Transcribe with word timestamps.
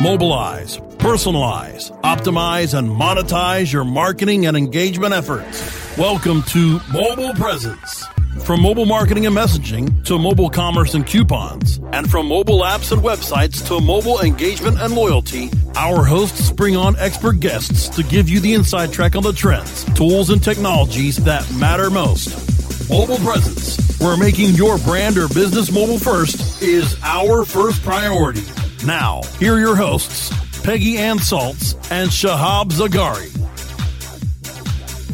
Mobilize, 0.00 0.78
personalize, 0.98 1.90
optimize, 2.00 2.76
and 2.76 2.88
monetize 2.88 3.72
your 3.72 3.84
marketing 3.84 4.46
and 4.46 4.56
engagement 4.56 5.12
efforts. 5.12 5.96
Welcome 5.96 6.42
to 6.44 6.80
Mobile 6.92 7.32
Presence. 7.34 8.04
From 8.44 8.62
mobile 8.62 8.86
marketing 8.86 9.26
and 9.26 9.36
messaging 9.36 10.04
to 10.06 10.18
mobile 10.18 10.50
commerce 10.50 10.94
and 10.94 11.06
coupons, 11.06 11.78
and 11.92 12.10
from 12.10 12.26
mobile 12.26 12.60
apps 12.60 12.90
and 12.90 13.02
websites 13.02 13.64
to 13.68 13.80
mobile 13.80 14.20
engagement 14.22 14.80
and 14.80 14.94
loyalty, 14.94 15.50
our 15.76 16.04
hosts 16.04 16.50
bring 16.50 16.76
on 16.76 16.96
expert 16.98 17.38
guests 17.38 17.88
to 17.90 18.02
give 18.02 18.28
you 18.28 18.40
the 18.40 18.54
inside 18.54 18.92
track 18.92 19.14
on 19.14 19.22
the 19.22 19.32
trends, 19.32 19.84
tools, 19.94 20.30
and 20.30 20.42
technologies 20.42 21.16
that 21.24 21.48
matter 21.54 21.90
most. 21.90 22.61
Mobile 22.92 23.16
Presence, 23.16 23.98
where 24.00 24.18
making 24.18 24.50
your 24.50 24.76
brand 24.76 25.16
or 25.16 25.26
business 25.28 25.72
mobile 25.72 25.98
first 25.98 26.60
is 26.60 26.94
our 27.02 27.42
first 27.42 27.82
priority. 27.82 28.42
Now, 28.84 29.22
here 29.38 29.54
are 29.54 29.58
your 29.58 29.74
hosts, 29.74 30.30
Peggy 30.62 30.98
Anne 30.98 31.12
and 31.12 32.10
Shahab 32.10 32.70
Zargari. 32.70 33.30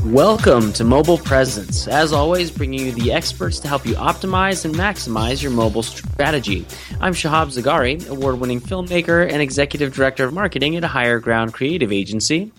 Welcome 0.04 0.72
to 0.72 0.82
Mobile 0.82 1.18
Presence. 1.18 1.86
As 1.86 2.12
always, 2.12 2.50
bringing 2.50 2.80
you 2.80 2.90
the 2.90 3.12
experts 3.12 3.60
to 3.60 3.68
help 3.68 3.86
you 3.86 3.94
optimize 3.94 4.64
and 4.64 4.74
maximize 4.74 5.40
your 5.40 5.52
mobile 5.52 5.84
strategy. 5.84 6.66
I'm 7.00 7.12
Shahab 7.12 7.56
Zargari, 7.56 8.08
award 8.08 8.40
winning 8.40 8.60
filmmaker 8.60 9.30
and 9.30 9.40
executive 9.40 9.94
director 9.94 10.24
of 10.24 10.34
marketing 10.34 10.74
at 10.74 10.82
a 10.82 10.88
Higher 10.88 11.20
Ground 11.20 11.54
creative 11.54 11.92
agency. 11.92 12.50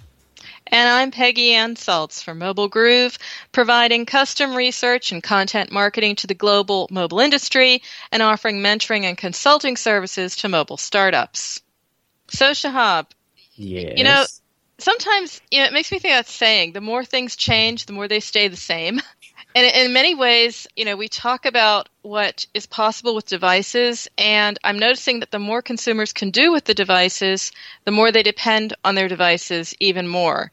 And 0.72 0.88
I'm 0.88 1.10
Peggy 1.10 1.54
Anne 1.54 1.76
Salz 1.76 2.24
for 2.24 2.36
Mobile 2.36 2.68
Groove, 2.68 3.18
providing 3.52 4.06
custom 4.06 4.56
research 4.56 5.12
and 5.12 5.24
content 5.24 5.72
marketing 5.72 6.16
to 6.18 6.28
the 6.28 6.36
global 6.36 6.88
mobile 6.92 7.20
industry 7.20 7.82
and 8.12 8.22
offering 8.22 8.62
mentoring 8.62 9.04
and 9.04 9.18
consulting 9.18 9.78
services 9.78 10.36
to 10.38 10.50
mobile 10.50 10.78
startups. 10.78 11.62
So, 12.28 12.52
Shahab, 12.52 13.08
yes. 13.56 13.94
you 13.98 14.04
know, 14.04 14.26
sometimes 14.78 15.42
you 15.50 15.60
know, 15.60 15.66
it 15.66 15.74
makes 15.74 15.92
me 15.92 15.98
think 15.98 16.14
that 16.14 16.28
saying 16.28 16.74
the 16.74 16.82
more 16.82 17.04
things 17.04 17.36
change, 17.36 17.88
the 17.88 17.94
more 17.94 18.08
they 18.08 18.20
stay 18.20 18.48
the 18.48 18.56
same. 18.56 19.02
And 19.56 19.66
in 19.66 19.94
many 19.94 20.14
ways, 20.14 20.68
you 20.76 20.86
know, 20.86 20.96
we 20.96 21.08
talk 21.08 21.46
about 21.46 21.90
what 22.04 22.46
is 22.54 22.68
possible 22.68 23.16
with 23.16 23.26
devices, 23.26 24.08
and 24.18 24.60
I'm 24.64 24.78
noticing 24.78 25.22
that 25.22 25.32
the 25.32 25.40
more 25.40 25.64
consumers 25.64 26.14
can 26.14 26.30
do 26.30 26.52
with 26.52 26.66
the 26.66 26.76
devices, 26.76 27.52
the 27.84 27.92
more 27.92 28.12
they 28.12 28.22
depend 28.22 28.76
on 28.86 28.94
their 28.94 29.08
devices 29.08 29.74
even 29.80 30.08
more. 30.08 30.52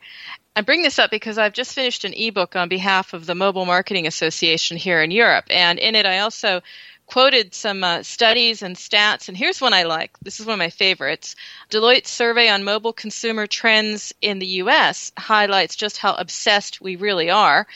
I 0.57 0.63
bring 0.63 0.81
this 0.81 0.99
up 0.99 1.11
because 1.11 1.37
I've 1.37 1.53
just 1.53 1.75
finished 1.75 2.05
an 2.07 2.15
ebook 2.15 2.57
on 2.57 2.71
behalf 2.71 3.13
of 3.13 3.27
the 3.27 3.35
Mobile 3.35 3.67
Marketing 3.67 4.07
Association 4.07 4.79
here 4.79 5.03
in 5.03 5.11
Europe, 5.11 5.45
and 5.51 5.79
in 5.79 5.95
it 5.95 6.07
I 6.07 6.21
also 6.21 6.63
quoted 7.07 7.55
some 7.55 7.83
uh, 7.83 8.03
studies 8.03 8.63
and 8.63 8.77
stats, 8.77 9.29
and 9.29 9.37
here's 9.37 9.61
one 9.61 9.73
I 9.73 9.85
like. 9.85 10.19
This 10.21 10.41
is 10.41 10.47
one 10.47 10.55
of 10.55 10.59
my 10.59 10.71
favorites. 10.71 11.37
Deloitte's 11.71 12.11
survey 12.11 12.49
on 12.49 12.65
mobile 12.65 12.93
consumer 12.93 13.47
trends 13.47 14.13
in 14.21 14.39
the 14.39 14.47
U.S. 14.47 15.13
highlights 15.17 15.77
just 15.77 15.99
how 15.99 16.15
obsessed 16.15 16.81
we 16.81 16.97
really 16.97 17.31
are. 17.31 17.67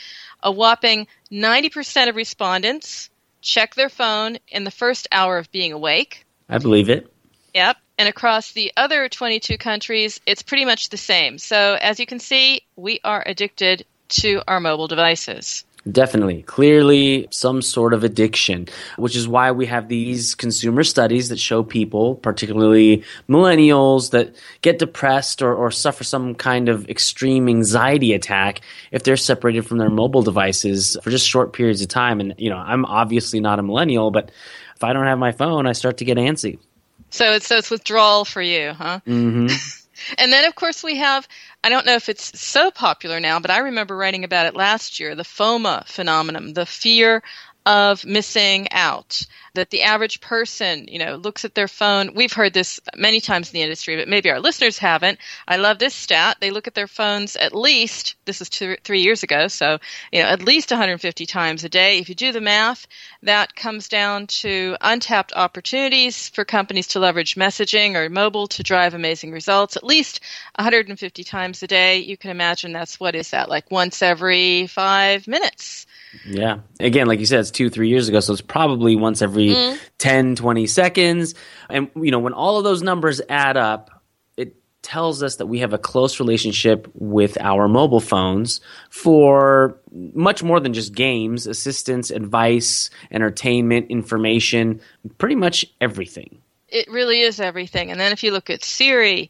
A 0.43 0.51
whopping 0.51 1.07
90% 1.31 2.09
of 2.09 2.15
respondents 2.15 3.09
check 3.41 3.75
their 3.75 3.89
phone 3.89 4.37
in 4.47 4.63
the 4.63 4.71
first 4.71 5.07
hour 5.11 5.37
of 5.37 5.51
being 5.51 5.71
awake. 5.71 6.25
I 6.49 6.57
believe 6.57 6.89
it. 6.89 7.11
Yep. 7.53 7.77
And 7.97 8.09
across 8.09 8.51
the 8.51 8.71
other 8.75 9.07
22 9.09 9.57
countries, 9.57 10.19
it's 10.25 10.41
pretty 10.41 10.65
much 10.65 10.89
the 10.89 10.97
same. 10.97 11.37
So, 11.37 11.77
as 11.79 11.99
you 11.99 12.05
can 12.05 12.19
see, 12.19 12.61
we 12.75 12.99
are 13.03 13.23
addicted 13.25 13.85
to 14.09 14.41
our 14.47 14.59
mobile 14.59 14.87
devices. 14.87 15.65
Definitely. 15.89 16.43
Clearly, 16.43 17.27
some 17.31 17.63
sort 17.63 17.95
of 17.95 18.03
addiction, 18.03 18.67
which 18.97 19.15
is 19.15 19.27
why 19.27 19.51
we 19.51 19.65
have 19.65 19.87
these 19.87 20.35
consumer 20.35 20.83
studies 20.83 21.29
that 21.29 21.39
show 21.39 21.63
people, 21.63 22.15
particularly 22.15 23.03
millennials, 23.27 24.11
that 24.11 24.35
get 24.61 24.77
depressed 24.77 25.41
or, 25.41 25.55
or 25.55 25.71
suffer 25.71 26.03
some 26.03 26.35
kind 26.35 26.69
of 26.69 26.87
extreme 26.87 27.49
anxiety 27.49 28.13
attack 28.13 28.61
if 28.91 29.03
they're 29.03 29.17
separated 29.17 29.65
from 29.65 29.79
their 29.79 29.89
mobile 29.89 30.21
devices 30.21 30.97
for 31.01 31.09
just 31.09 31.27
short 31.27 31.51
periods 31.51 31.81
of 31.81 31.87
time. 31.87 32.19
And, 32.19 32.35
you 32.37 32.51
know, 32.51 32.57
I'm 32.57 32.85
obviously 32.85 33.39
not 33.39 33.57
a 33.57 33.63
millennial, 33.63 34.11
but 34.11 34.29
if 34.75 34.83
I 34.83 34.93
don't 34.93 35.07
have 35.07 35.17
my 35.17 35.31
phone, 35.31 35.65
I 35.65 35.71
start 35.71 35.97
to 35.97 36.05
get 36.05 36.17
antsy. 36.17 36.59
So 37.09 37.33
it's, 37.33 37.47
so 37.47 37.57
it's 37.57 37.71
withdrawal 37.71 38.23
for 38.23 38.41
you, 38.41 38.73
huh? 38.73 38.99
Mm-hmm. 39.07 39.47
And 40.17 40.31
then, 40.31 40.45
of 40.45 40.55
course, 40.55 40.83
we 40.83 40.97
have 40.97 41.27
I 41.63 41.69
don't 41.69 41.85
know 41.85 41.95
if 41.95 42.09
it's 42.09 42.39
so 42.39 42.71
popular 42.71 43.19
now, 43.19 43.39
but 43.39 43.51
I 43.51 43.59
remember 43.59 43.95
writing 43.95 44.23
about 44.23 44.47
it 44.47 44.55
last 44.55 44.99
year 44.99 45.13
the 45.15 45.23
FOMO 45.23 45.85
phenomenon, 45.87 46.53
the 46.53 46.65
fear 46.65 47.21
of 47.65 48.05
missing 48.05 48.67
out 48.71 49.21
that 49.53 49.69
the 49.69 49.83
average 49.83 50.21
person, 50.21 50.87
you 50.87 50.97
know, 50.97 51.15
looks 51.15 51.43
at 51.43 51.55
their 51.55 51.67
phone. 51.67 52.13
We've 52.15 52.31
heard 52.31 52.53
this 52.53 52.79
many 52.95 53.19
times 53.19 53.49
in 53.49 53.53
the 53.53 53.61
industry, 53.61 53.97
but 53.97 54.07
maybe 54.07 54.29
our 54.31 54.39
listeners 54.39 54.77
haven't. 54.77 55.19
I 55.47 55.57
love 55.57 55.77
this 55.77 55.93
stat. 55.93 56.37
They 56.39 56.51
look 56.51 56.67
at 56.67 56.73
their 56.73 56.87
phones 56.87 57.35
at 57.35 57.53
least, 57.53 58.15
this 58.25 58.41
is 58.41 58.49
two, 58.49 58.77
three 58.83 59.01
years 59.01 59.23
ago, 59.23 59.47
so, 59.47 59.79
you 60.11 60.21
know, 60.21 60.29
at 60.29 60.41
least 60.41 60.71
150 60.71 61.25
times 61.25 61.63
a 61.63 61.69
day. 61.69 61.99
If 61.99 62.07
you 62.07 62.15
do 62.15 62.31
the 62.31 62.41
math, 62.41 62.87
that 63.23 63.55
comes 63.55 63.89
down 63.89 64.27
to 64.27 64.77
untapped 64.79 65.33
opportunities 65.35 66.29
for 66.29 66.45
companies 66.45 66.87
to 66.87 66.99
leverage 66.99 67.35
messaging 67.35 67.95
or 67.95 68.09
mobile 68.09 68.47
to 68.47 68.63
drive 68.63 68.93
amazing 68.93 69.31
results. 69.31 69.75
At 69.75 69.83
least 69.83 70.21
150 70.55 71.23
times 71.23 71.61
a 71.61 71.67
day. 71.67 71.97
You 71.97 72.15
can 72.17 72.31
imagine 72.31 72.71
that's 72.71 72.99
what 72.99 73.15
is 73.15 73.31
that, 73.31 73.49
like 73.49 73.69
once 73.69 74.01
every 74.01 74.67
five 74.67 75.27
minutes. 75.27 75.85
Yeah. 76.25 76.59
Again, 76.79 77.07
like 77.07 77.19
you 77.19 77.25
said, 77.25 77.50
two, 77.51 77.69
three 77.69 77.89
years 77.89 78.09
ago. 78.09 78.19
So 78.19 78.33
it's 78.33 78.41
probably 78.41 78.95
once 78.95 79.21
every 79.21 79.49
mm. 79.49 79.77
10, 79.97 80.35
20 80.35 80.67
seconds. 80.67 81.35
And, 81.69 81.89
you 81.95 82.11
know, 82.11 82.19
when 82.19 82.33
all 82.33 82.57
of 82.57 82.63
those 82.63 82.81
numbers 82.81 83.21
add 83.29 83.57
up, 83.57 84.03
it 84.37 84.55
tells 84.81 85.21
us 85.23 85.37
that 85.37 85.47
we 85.47 85.59
have 85.59 85.73
a 85.73 85.77
close 85.77 86.19
relationship 86.19 86.87
with 86.93 87.37
our 87.39 87.67
mobile 87.67 87.99
phones 87.99 88.61
for 88.89 89.79
much 89.91 90.43
more 90.43 90.59
than 90.59 90.73
just 90.73 90.93
games, 90.93 91.47
assistance, 91.47 92.09
advice, 92.09 92.89
entertainment, 93.11 93.89
information, 93.89 94.81
pretty 95.17 95.35
much 95.35 95.65
everything. 95.79 96.41
It 96.67 96.89
really 96.89 97.21
is 97.21 97.39
everything. 97.39 97.91
And 97.91 97.99
then 97.99 98.13
if 98.13 98.23
you 98.23 98.31
look 98.31 98.49
at 98.49 98.63
Siri, 98.63 99.29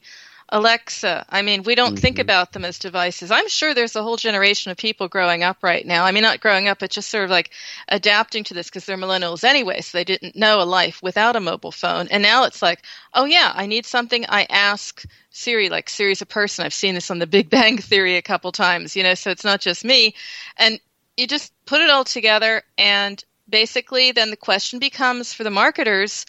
Alexa. 0.52 1.26
I 1.30 1.42
mean, 1.42 1.64
we 1.64 1.76
don't 1.76 1.94
mm-hmm. 1.94 2.02
think 2.02 2.20
about 2.20 2.52
them 2.52 2.66
as 2.66 2.78
devices. 2.78 3.32
I'm 3.32 3.48
sure 3.48 3.74
there's 3.74 3.96
a 3.96 4.04
whole 4.04 4.18
generation 4.18 4.72
of 4.72 4.78
people 4.78 5.08
growing 5.08 5.44
up 5.44 5.58
right 5.64 5.86
now. 5.86 6.04
I 6.04 6.12
mean, 6.12 6.24
not 6.24 6.42
growing 6.42 6.68
up, 6.68 6.80
but 6.80 6.92
just 6.92 7.10
sort 7.10 7.24
of 7.24 7.30
like 7.30 7.52
adapting 7.88 8.44
to 8.46 8.54
this 8.54 8.68
because 8.68 8.86
they're 8.86 8.98
millennials 8.98 9.46
anyway, 9.46 9.80
so 9.80 9.98
they 9.98 10.04
didn't 10.04 10.36
know 10.36 10.62
a 10.62 10.66
life 10.66 11.02
without 11.02 11.38
a 11.38 11.40
mobile 11.40 11.72
phone. 11.72 12.10
And 12.12 12.22
now 12.22 12.44
it's 12.44 12.62
like, 12.62 12.84
oh 13.14 13.26
yeah, 13.26 13.54
I 13.56 13.66
need 13.66 13.86
something. 13.86 14.26
I 14.28 14.46
ask 14.50 15.06
Siri, 15.30 15.70
like 15.70 15.90
Siri's 15.90 16.22
a 16.22 16.26
person. 16.26 16.66
I've 16.66 16.74
seen 16.74 16.96
this 16.96 17.10
on 17.10 17.20
The 17.20 17.28
Big 17.28 17.50
Bang 17.50 17.78
Theory 17.78 18.18
a 18.18 18.22
couple 18.22 18.52
times, 18.52 18.96
you 18.96 19.04
know, 19.04 19.14
so 19.14 19.32
it's 19.32 19.46
not 19.46 19.62
just 19.62 19.86
me. 19.86 20.16
And 20.58 20.82
you 21.16 21.28
just 21.28 21.54
put 21.66 21.82
it 21.82 21.90
all 21.90 22.04
together, 22.04 22.64
and 22.78 23.24
basically, 23.48 24.12
then 24.12 24.32
the 24.32 24.38
question 24.38 24.80
becomes 24.80 25.34
for 25.34 25.44
the 25.44 25.50
marketers 25.50 26.26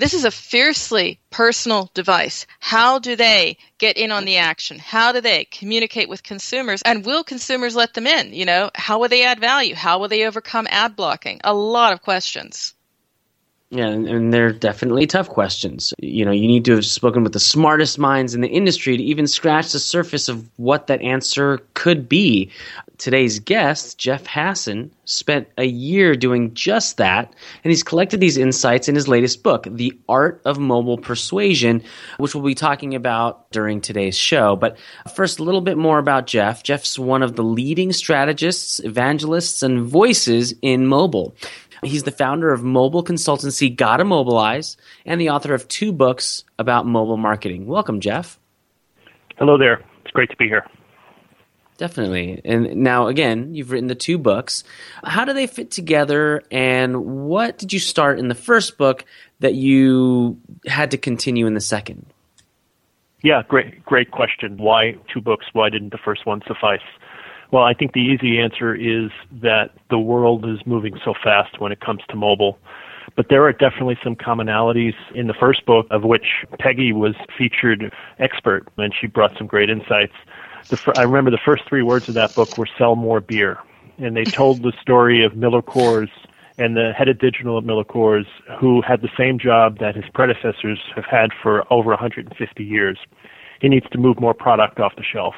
This 0.00 0.14
is 0.14 0.24
a 0.24 0.30
fiercely 0.30 1.20
personal 1.28 1.90
device. 1.92 2.46
How 2.58 3.00
do 3.00 3.16
they 3.16 3.58
get 3.76 3.98
in 3.98 4.10
on 4.12 4.24
the 4.24 4.38
action? 4.38 4.78
How 4.78 5.12
do 5.12 5.20
they 5.20 5.44
communicate 5.44 6.08
with 6.08 6.22
consumers? 6.22 6.80
And 6.86 7.04
will 7.04 7.22
consumers 7.22 7.76
let 7.76 7.92
them 7.92 8.06
in? 8.06 8.32
You 8.32 8.46
know, 8.46 8.70
how 8.74 8.98
will 8.98 9.10
they 9.10 9.24
add 9.24 9.40
value? 9.40 9.74
How 9.74 9.98
will 9.98 10.08
they 10.08 10.26
overcome 10.26 10.66
ad 10.70 10.96
blocking? 10.96 11.42
A 11.44 11.52
lot 11.52 11.92
of 11.92 12.00
questions. 12.00 12.72
Yeah, 13.68 13.88
and, 13.88 14.32
they're 14.32 14.52
definitely 14.52 15.06
tough 15.06 15.28
questions. 15.28 15.92
You 15.98 16.24
know, 16.24 16.32
you 16.32 16.48
need 16.48 16.64
to 16.64 16.76
have 16.76 16.86
spoken 16.86 17.22
with 17.22 17.34
the 17.34 17.38
smartest 17.38 17.98
minds 17.98 18.34
in 18.34 18.40
the 18.40 18.48
industry 18.48 18.96
to 18.96 19.02
even 19.02 19.26
scratch 19.26 19.70
the 19.70 19.78
surface 19.78 20.30
of 20.30 20.48
what 20.56 20.86
that 20.86 21.02
answer 21.02 21.58
could 21.74 22.08
be. 22.08 22.50
Today's 23.00 23.38
guest, 23.38 23.96
Jeff 23.96 24.24
Hasen, 24.24 24.90
spent 25.06 25.48
a 25.56 25.64
year 25.64 26.14
doing 26.14 26.52
just 26.52 26.98
that, 26.98 27.34
and 27.64 27.70
he's 27.70 27.82
collected 27.82 28.20
these 28.20 28.36
insights 28.36 28.90
in 28.90 28.94
his 28.94 29.08
latest 29.08 29.42
book, 29.42 29.66
The 29.70 29.98
Art 30.06 30.42
of 30.44 30.58
Mobile 30.58 30.98
Persuasion, 30.98 31.82
which 32.18 32.34
we'll 32.34 32.44
be 32.44 32.54
talking 32.54 32.94
about 32.94 33.50
during 33.52 33.80
today's 33.80 34.18
show. 34.18 34.54
But 34.54 34.76
first, 35.14 35.38
a 35.38 35.42
little 35.42 35.62
bit 35.62 35.78
more 35.78 35.98
about 35.98 36.26
Jeff. 36.26 36.62
Jeff's 36.62 36.98
one 36.98 37.22
of 37.22 37.36
the 37.36 37.42
leading 37.42 37.90
strategists, 37.94 38.80
evangelists, 38.80 39.62
and 39.62 39.80
voices 39.80 40.52
in 40.60 40.86
mobile. 40.86 41.34
He's 41.82 42.02
the 42.02 42.10
founder 42.10 42.52
of 42.52 42.62
mobile 42.62 43.02
consultancy 43.02 43.74
Gotta 43.74 44.04
Mobilize 44.04 44.76
and 45.06 45.18
the 45.18 45.30
author 45.30 45.54
of 45.54 45.66
two 45.68 45.90
books 45.90 46.44
about 46.58 46.84
mobile 46.84 47.16
marketing. 47.16 47.64
Welcome, 47.64 48.00
Jeff. 48.00 48.38
Hello 49.38 49.56
there. 49.56 49.82
It's 50.04 50.12
great 50.12 50.28
to 50.28 50.36
be 50.36 50.48
here. 50.48 50.66
Definitely. 51.80 52.42
And 52.44 52.76
now, 52.82 53.06
again, 53.06 53.54
you've 53.54 53.70
written 53.70 53.86
the 53.86 53.94
two 53.94 54.18
books. 54.18 54.64
How 55.02 55.24
do 55.24 55.32
they 55.32 55.46
fit 55.46 55.70
together, 55.70 56.42
and 56.50 57.24
what 57.26 57.56
did 57.56 57.72
you 57.72 57.78
start 57.78 58.18
in 58.18 58.28
the 58.28 58.34
first 58.34 58.76
book 58.76 59.06
that 59.38 59.54
you 59.54 60.38
had 60.66 60.90
to 60.90 60.98
continue 60.98 61.46
in 61.46 61.54
the 61.54 61.60
second? 61.62 62.04
Yeah, 63.22 63.44
great, 63.48 63.82
great 63.86 64.10
question. 64.10 64.58
Why 64.58 64.98
two 65.10 65.22
books? 65.22 65.46
Why 65.54 65.70
didn't 65.70 65.92
the 65.92 65.98
first 66.04 66.26
one 66.26 66.42
suffice? 66.46 66.84
Well, 67.50 67.64
I 67.64 67.72
think 67.72 67.94
the 67.94 68.00
easy 68.00 68.38
answer 68.38 68.74
is 68.74 69.10
that 69.40 69.70
the 69.88 69.98
world 69.98 70.44
is 70.44 70.58
moving 70.66 71.00
so 71.02 71.14
fast 71.24 71.62
when 71.62 71.72
it 71.72 71.80
comes 71.80 72.02
to 72.10 72.14
mobile. 72.14 72.58
But 73.16 73.30
there 73.30 73.42
are 73.44 73.54
definitely 73.54 73.96
some 74.04 74.16
commonalities 74.16 74.96
in 75.14 75.28
the 75.28 75.34
first 75.34 75.64
book, 75.64 75.86
of 75.90 76.02
which 76.02 76.44
Peggy 76.58 76.92
was 76.92 77.14
featured 77.38 77.90
expert, 78.18 78.68
and 78.76 78.92
she 79.00 79.06
brought 79.06 79.32
some 79.38 79.46
great 79.46 79.70
insights. 79.70 80.12
The, 80.68 80.92
I 80.96 81.02
remember 81.02 81.30
the 81.30 81.40
first 81.44 81.64
three 81.68 81.82
words 81.82 82.08
of 82.08 82.14
that 82.14 82.34
book 82.34 82.56
were 82.58 82.68
"sell 82.78 82.96
more 82.96 83.20
beer," 83.20 83.58
and 83.98 84.16
they 84.16 84.24
told 84.24 84.62
the 84.62 84.72
story 84.80 85.24
of 85.24 85.36
Miller 85.36 85.62
Coors 85.62 86.10
and 86.58 86.76
the 86.76 86.92
head 86.92 87.08
of 87.08 87.18
digital 87.18 87.56
at 87.58 87.64
Miller 87.64 87.84
Coors, 87.84 88.26
who 88.58 88.82
had 88.82 89.00
the 89.00 89.08
same 89.16 89.38
job 89.38 89.78
that 89.78 89.96
his 89.96 90.04
predecessors 90.12 90.78
have 90.94 91.06
had 91.06 91.30
for 91.42 91.64
over 91.72 91.88
150 91.90 92.64
years. 92.64 92.98
He 93.60 93.68
needs 93.68 93.86
to 93.90 93.98
move 93.98 94.20
more 94.20 94.34
product 94.34 94.78
off 94.78 94.94
the 94.96 95.02
shelf. 95.02 95.34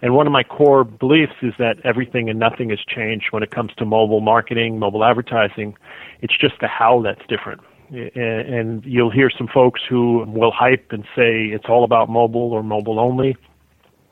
And 0.00 0.14
one 0.14 0.26
of 0.26 0.32
my 0.32 0.44
core 0.44 0.84
beliefs 0.84 1.34
is 1.42 1.52
that 1.58 1.78
everything 1.84 2.30
and 2.30 2.38
nothing 2.38 2.70
has 2.70 2.78
changed 2.88 3.26
when 3.30 3.42
it 3.42 3.50
comes 3.50 3.72
to 3.78 3.84
mobile 3.84 4.20
marketing, 4.20 4.78
mobile 4.78 5.04
advertising. 5.04 5.76
It's 6.22 6.36
just 6.38 6.54
the 6.60 6.68
how 6.68 7.02
that's 7.02 7.26
different. 7.28 7.60
And 7.90 8.84
you'll 8.84 9.10
hear 9.10 9.30
some 9.36 9.48
folks 9.48 9.80
who 9.88 10.24
will 10.28 10.52
hype 10.52 10.92
and 10.92 11.04
say 11.16 11.46
it's 11.46 11.64
all 11.68 11.84
about 11.84 12.08
mobile 12.08 12.52
or 12.52 12.62
mobile 12.62 13.00
only. 13.00 13.36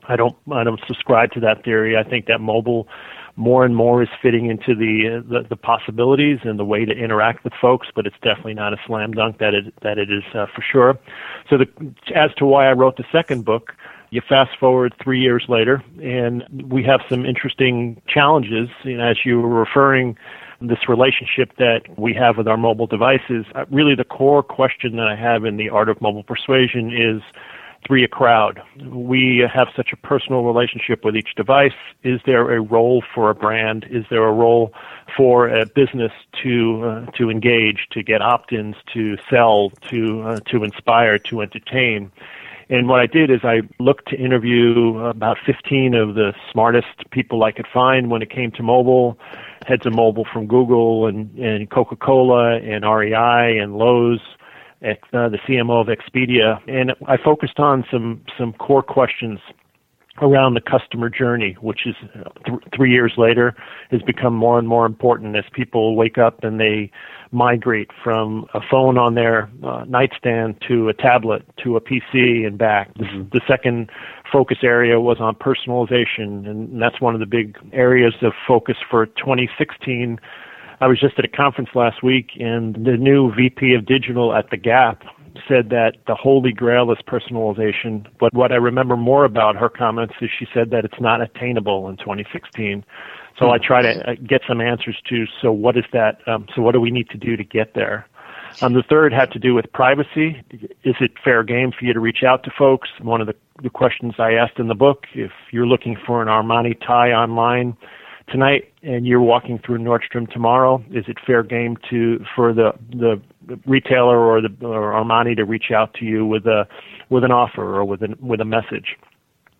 I 0.09 0.17
don't, 0.17 0.37
I 0.53 0.65
don't 0.65 0.81
subscribe 0.87 1.33
to 1.33 1.41
that 1.41 1.65
theory. 1.65 1.97
I 1.97 2.03
think 2.03 2.27
that 2.27 2.41
mobile 2.41 2.89
more 3.37 3.65
and 3.67 3.77
more 3.77 4.03
is 4.03 4.09
fitting 4.23 4.47
into 4.47 4.75
the, 4.75 5.23
the, 5.29 5.47
the 5.49 5.57
possibilities 5.57 6.39
and 6.43 6.59
the 6.59 6.65
way 6.65 6.85
to 6.85 6.93
interact 6.93 7.45
with 7.45 7.53
folks, 7.61 7.89
but 7.95 8.07
it's 8.07 8.17
definitely 8.23 8.55
not 8.55 8.73
a 8.73 8.79
slam 8.87 9.13
dunk 9.13 9.39
that 9.39 9.53
it 9.53 9.75
that 9.83 9.99
it 9.99 10.11
is 10.11 10.25
uh, 10.35 10.47
for 10.55 10.63
sure. 10.63 10.99
So 11.51 11.59
the, 11.59 11.67
as 12.15 12.33
to 12.39 12.47
why 12.47 12.67
I 12.69 12.73
wrote 12.73 12.97
the 12.97 13.05
second 13.13 13.45
book, 13.45 13.73
you 14.11 14.23
fast 14.27 14.59
forward 14.59 14.95
three 15.03 15.21
years 15.21 15.45
later, 15.49 15.83
and 16.03 16.45
we 16.71 16.83
have 16.85 17.01
some 17.11 17.27
interesting 17.27 18.01
challenges. 18.09 18.71
You 18.85 18.97
know, 18.97 19.05
as 19.05 19.19
you 19.25 19.41
were 19.41 19.61
referring, 19.61 20.17
this 20.61 20.89
relationship 20.89 21.55
that 21.59 21.83
we 21.99 22.15
have 22.15 22.39
with 22.39 22.49
our 22.49 22.57
mobile 22.57 22.87
devices. 22.87 23.45
Uh, 23.55 23.67
really, 23.71 23.95
the 23.95 24.05
core 24.05 24.43
question 24.43 24.97
that 24.97 25.09
I 25.09 25.17
have 25.17 25.45
in 25.45 25.59
the 25.59 25.69
art 25.69 25.91
of 25.91 26.01
mobile 26.01 26.23
persuasion 26.23 26.91
is 26.91 27.23
three 27.87 28.05
a 28.05 28.09
crowd. 28.09 28.61
We 28.85 29.49
have 29.53 29.69
such 29.77 29.91
a 29.93 29.97
personal 29.97 30.43
relationship 30.43 31.05
with 31.05 31.17
each 31.17 31.35
device. 31.37 31.73
Is 32.03 32.21
there 32.27 32.51
a 32.53 32.61
role 32.61 33.03
for 33.15 33.31
a 33.31 33.35
brand? 33.35 33.87
Is 33.91 34.05
there 34.11 34.25
a 34.25 34.33
role 34.33 34.73
for 35.17 35.49
a 35.49 35.67
business 35.67 36.13
to 36.43 36.85
uh, 36.85 37.11
to 37.13 37.31
engage, 37.31 37.87
to 37.93 38.03
get 38.03 38.23
opt-ins, 38.23 38.77
to 38.95 39.17
sell, 39.31 39.71
to 39.91 40.23
uh, 40.23 40.41
to 40.51 40.65
inspire, 40.65 41.19
to 41.19 41.43
entertain? 41.43 42.11
And 42.69 42.89
what 42.89 42.99
I 42.99 43.07
did 43.07 43.31
is 43.31 43.41
I 43.45 43.61
looked 43.79 44.09
to 44.09 44.17
interview 44.17 44.99
about 44.99 45.39
15 45.47 45.95
of 45.95 46.17
the 46.17 46.35
smartest 46.51 47.11
people 47.13 47.45
I 47.45 47.53
could 47.53 47.69
find 47.73 48.11
when 48.11 48.23
it 48.23 48.31
came 48.31 48.51
to 48.53 48.63
mobile, 48.65 49.17
heads 49.67 49.87
of 49.87 49.95
mobile 49.95 50.27
from 50.33 50.49
Google 50.49 51.07
and, 51.07 51.33
and 51.39 51.71
Coca-Cola 51.71 52.57
and 52.57 52.85
REI 52.85 53.59
and 53.59 53.77
Lowe's, 53.77 54.21
uh, 54.83 55.29
the 55.29 55.39
CMO 55.49 55.81
of 55.81 55.89
Expedia. 55.89 56.61
And 56.69 56.93
I 57.07 57.17
focused 57.17 57.59
on 57.59 57.85
some, 57.91 58.23
some 58.39 58.53
core 58.55 58.83
questions 58.83 59.39
around 60.23 60.55
the 60.55 60.61
customer 60.61 61.11
journey, 61.11 61.57
which 61.61 61.87
is 61.87 61.95
uh, 62.15 62.31
th- 62.47 62.61
three 62.75 62.91
years 62.91 63.13
later 63.17 63.55
has 63.91 64.03
become 64.03 64.35
more 64.35 64.59
and 64.59 64.67
more 64.67 64.87
important 64.87 65.37
as 65.37 65.45
people 65.53 65.95
wake 65.95 66.19
up 66.19 66.43
and 66.43 66.59
they 66.59 66.91
migrate 67.33 67.91
from 68.03 68.47
a 68.55 68.61
phone 68.71 68.97
on 68.97 69.15
their 69.15 69.51
uh, 69.65 69.85
nightstand 69.87 70.57
to 70.67 70.89
a 70.89 70.95
tablet 70.95 71.45
to 71.63 71.77
a 71.77 71.81
PC 71.81 72.47
and 72.47 72.57
back. 72.57 72.93
Mm-hmm. 72.95 73.29
The 73.33 73.41
second 73.47 73.91
focus 74.33 74.59
area 74.63 75.01
was 75.01 75.19
on 75.21 75.35
personalization, 75.35 76.49
and 76.49 76.81
that's 76.81 77.01
one 77.01 77.15
of 77.15 77.21
the 77.21 77.27
big 77.27 77.59
areas 77.73 78.15
of 78.23 78.33
focus 78.47 78.77
for 78.89 79.07
2016. 79.07 80.19
I 80.81 80.87
was 80.87 81.01
just 81.01 81.19
at 81.19 81.25
a 81.25 81.29
conference 81.29 81.71
last 81.75 82.03
week, 82.03 82.31
and 82.39 82.75
the 82.75 82.97
new 82.99 83.33
VP 83.35 83.75
of 83.75 83.87
Digital 83.87 84.35
at 84.35 84.51
The 84.51 84.59
Gap 84.59 85.03
said 85.49 85.71
that 85.71 85.93
the 86.07 86.15
holy 86.15 86.53
grail 86.53 86.91
is 86.91 86.99
personalization. 87.07 88.07
But 88.19 88.35
what 88.35 88.53
I 88.53 88.57
remember 88.57 88.97
more 88.97 89.25
about 89.25 89.57
her 89.57 89.69
comments 89.69 90.15
is 90.21 90.31
she 90.39 90.47
said 90.53 90.71
that 90.71 90.85
it's 90.85 91.01
not 91.01 91.21
attainable 91.21 91.89
in 91.89 91.97
2016. 91.97 92.85
So 93.39 93.51
I 93.51 93.59
try 93.59 93.83
to 93.83 94.11
uh, 94.11 94.15
get 94.27 94.41
some 94.49 94.61
answers 94.61 94.97
to. 95.09 95.27
So 95.43 95.53
what 95.53 95.77
is 95.77 95.85
that? 95.93 96.27
Um, 96.27 96.47
so 96.55 96.63
what 96.63 96.73
do 96.73 96.81
we 96.81 96.91
need 96.91 97.11
to 97.11 97.19
do 97.19 97.37
to 97.37 97.45
get 97.45 97.75
there? 97.75 98.07
Um, 98.63 98.73
the 98.73 98.83
third 98.83 99.13
had 99.13 99.31
to 99.33 99.39
do 99.39 99.55
with 99.55 99.71
privacy. 99.73 100.43
Is 100.85 100.95
it 101.01 101.13
fair 101.23 101.43
game 101.43 101.73
for 101.79 101.85
you 101.85 101.93
to 101.93 102.01
reach 102.01 102.23
out 102.27 102.45
to 102.45 102.51
folks? 102.57 102.89
One 103.03 103.21
of 103.21 103.27
the, 103.27 103.35
the 103.63 103.69
questions 103.69 104.15
I 104.19 104.33
asked 104.33 104.59
in 104.59 104.69
the 104.69 104.75
book: 104.75 105.05
if 105.15 105.33
you're 105.51 105.67
looking 105.67 105.97
for 106.07 106.23
an 106.23 106.29
Armani 106.29 106.79
tie 106.81 107.13
online 107.13 107.77
tonight 108.29 108.73
and 108.83 109.07
you're 109.07 109.21
walking 109.21 109.59
through 109.65 109.79
Nordstrom 109.79 110.31
tomorrow, 110.31 110.83
is 110.91 111.05
it 111.09 111.19
fair 111.27 111.43
game 111.43 111.77
to 111.91 112.25
for 112.35 112.53
the 112.53 112.73
the 112.91 113.21
retailer 113.67 114.19
or 114.19 114.41
the 114.41 114.55
or 114.63 114.93
Armani 114.93 115.37
to 115.37 115.45
reach 115.45 115.71
out 115.75 115.95
to 115.95 116.05
you 116.05 116.27
with 116.27 116.47
a 116.47 116.67
with 117.09 117.25
an 117.25 117.33
offer 117.33 117.77
or 117.77 117.85
with 117.85 118.03
a 118.03 118.17
with 118.21 118.41
a 118.41 118.45
message? 118.45 118.97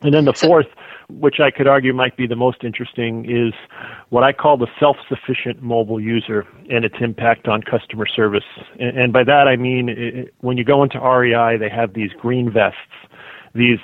And 0.03 0.13
then 0.13 0.27
the 0.27 0.35
fourth, 0.35 0.67
which 1.09 1.41
I 1.41 1.51
could 1.51 1.67
argue 1.67 1.95
might 1.95 2.19
be 2.19 2.27
the 2.27 2.37
most 2.37 2.65
interesting, 2.65 3.25
is 3.31 3.55
what 4.11 4.25
I 4.25 4.33
call 4.33 4.59
the 4.59 4.67
self 4.79 4.97
sufficient 5.09 5.63
mobile 5.63 5.99
user 5.99 6.47
and 6.71 6.85
its 6.85 6.97
impact 7.01 7.49
on 7.49 7.63
customer 7.63 8.07
service. 8.07 8.45
And, 8.79 9.13
by 9.13 9.25
that 9.25 9.49
I 9.49 9.57
mean 9.57 10.29
when 10.41 10.59
you 10.59 10.65
go 10.65 10.83
into 10.83 11.01
REI, 11.01 11.57
they 11.57 11.71
have 11.71 11.95
these 11.95 12.11
green 12.21 12.53
vests, 12.53 12.79
these 13.55 13.79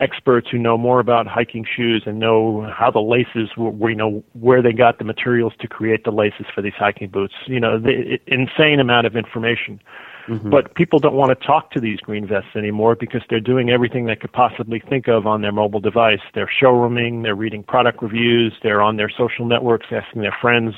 experts 0.00 0.48
who 0.50 0.58
know 0.58 0.78
more 0.78 1.00
about 1.00 1.26
hiking 1.26 1.64
shoes 1.64 2.04
and 2.06 2.18
know 2.18 2.72
how 2.76 2.90
the 2.90 3.00
laces, 3.00 3.50
we 3.56 3.94
know 3.94 4.22
where 4.32 4.62
they 4.62 4.72
got 4.72 4.98
the 4.98 5.04
materials 5.04 5.52
to 5.60 5.68
create 5.68 6.04
the 6.04 6.12
laces 6.12 6.46
for 6.54 6.62
these 6.62 6.74
hiking 6.78 7.08
boots. 7.08 7.34
You 7.46 7.60
know, 7.60 7.78
the 7.78 8.18
insane 8.26 8.80
amount 8.80 9.06
of 9.06 9.16
information. 9.16 9.80
Mm-hmm. 10.28 10.50
But 10.50 10.74
people 10.74 10.98
don't 10.98 11.14
want 11.14 11.30
to 11.30 11.46
talk 11.46 11.70
to 11.70 11.80
these 11.80 12.00
green 12.00 12.26
vests 12.26 12.50
anymore 12.54 12.94
because 12.94 13.22
they're 13.30 13.40
doing 13.40 13.70
everything 13.70 14.04
they 14.04 14.16
could 14.16 14.32
possibly 14.32 14.78
think 14.78 15.08
of 15.08 15.26
on 15.26 15.40
their 15.40 15.52
mobile 15.52 15.80
device. 15.80 16.20
They're 16.34 16.50
showrooming, 16.62 17.22
they're 17.22 17.34
reading 17.34 17.62
product 17.62 18.02
reviews, 18.02 18.52
they're 18.62 18.82
on 18.82 18.98
their 18.98 19.08
social 19.08 19.46
networks 19.46 19.86
asking 19.90 20.22
their 20.22 20.36
friends, 20.38 20.74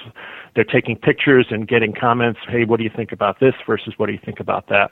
they're 0.54 0.64
taking 0.64 0.96
pictures 0.96 1.46
and 1.50 1.68
getting 1.68 1.92
comments, 1.92 2.40
hey, 2.48 2.64
what 2.64 2.78
do 2.78 2.84
you 2.84 2.90
think 2.94 3.12
about 3.12 3.40
this 3.40 3.54
versus 3.66 3.94
what 3.96 4.06
do 4.06 4.12
you 4.12 4.20
think 4.24 4.40
about 4.40 4.68
that? 4.68 4.90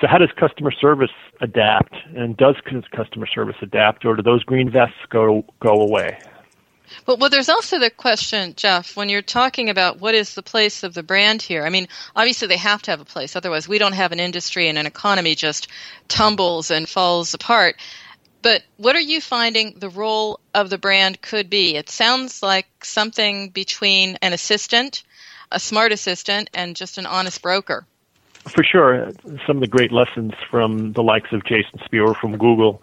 So 0.00 0.06
how 0.06 0.18
does 0.18 0.30
customer 0.38 0.72
service 0.72 1.10
adapt 1.40 1.94
and 2.14 2.36
does 2.36 2.56
customer 2.94 3.26
service 3.26 3.56
adapt 3.62 4.04
or 4.04 4.16
do 4.16 4.22
those 4.22 4.44
green 4.44 4.70
vests 4.70 4.96
go 5.10 5.44
go 5.60 5.80
away? 5.80 6.18
Well, 7.06 7.16
well, 7.16 7.30
there's 7.30 7.48
also 7.48 7.78
the 7.78 7.90
question, 7.90 8.54
Jeff, 8.56 8.96
when 8.96 9.08
you're 9.08 9.22
talking 9.22 9.70
about 9.70 10.00
what 10.00 10.14
is 10.14 10.34
the 10.34 10.42
place 10.42 10.84
of 10.84 10.94
the 10.94 11.02
brand 11.02 11.42
here. 11.42 11.64
I 11.64 11.70
mean, 11.70 11.88
obviously 12.14 12.48
they 12.48 12.56
have 12.56 12.82
to 12.82 12.92
have 12.92 13.00
a 13.00 13.04
place, 13.04 13.34
otherwise 13.34 13.68
we 13.68 13.78
don't 13.78 13.94
have 13.94 14.12
an 14.12 14.20
industry 14.20 14.68
and 14.68 14.78
an 14.78 14.86
economy 14.86 15.34
just 15.34 15.68
tumbles 16.08 16.70
and 16.70 16.88
falls 16.88 17.34
apart. 17.34 17.76
But 18.46 18.62
what 18.76 18.94
are 18.94 19.00
you 19.00 19.20
finding 19.20 19.80
the 19.80 19.88
role 19.88 20.38
of 20.54 20.70
the 20.70 20.78
brand 20.78 21.20
could 21.20 21.50
be? 21.50 21.74
It 21.74 21.90
sounds 21.90 22.44
like 22.44 22.68
something 22.84 23.48
between 23.48 24.18
an 24.22 24.32
assistant, 24.32 25.02
a 25.50 25.58
smart 25.58 25.90
assistant, 25.90 26.50
and 26.54 26.76
just 26.76 26.96
an 26.96 27.06
honest 27.06 27.42
broker. 27.42 27.84
For 28.44 28.62
sure, 28.62 29.10
some 29.48 29.56
of 29.56 29.62
the 29.62 29.66
great 29.66 29.90
lessons 29.90 30.30
from 30.48 30.92
the 30.92 31.02
likes 31.02 31.32
of 31.32 31.44
Jason 31.44 31.80
Spero 31.86 32.14
from 32.14 32.38
Google 32.38 32.80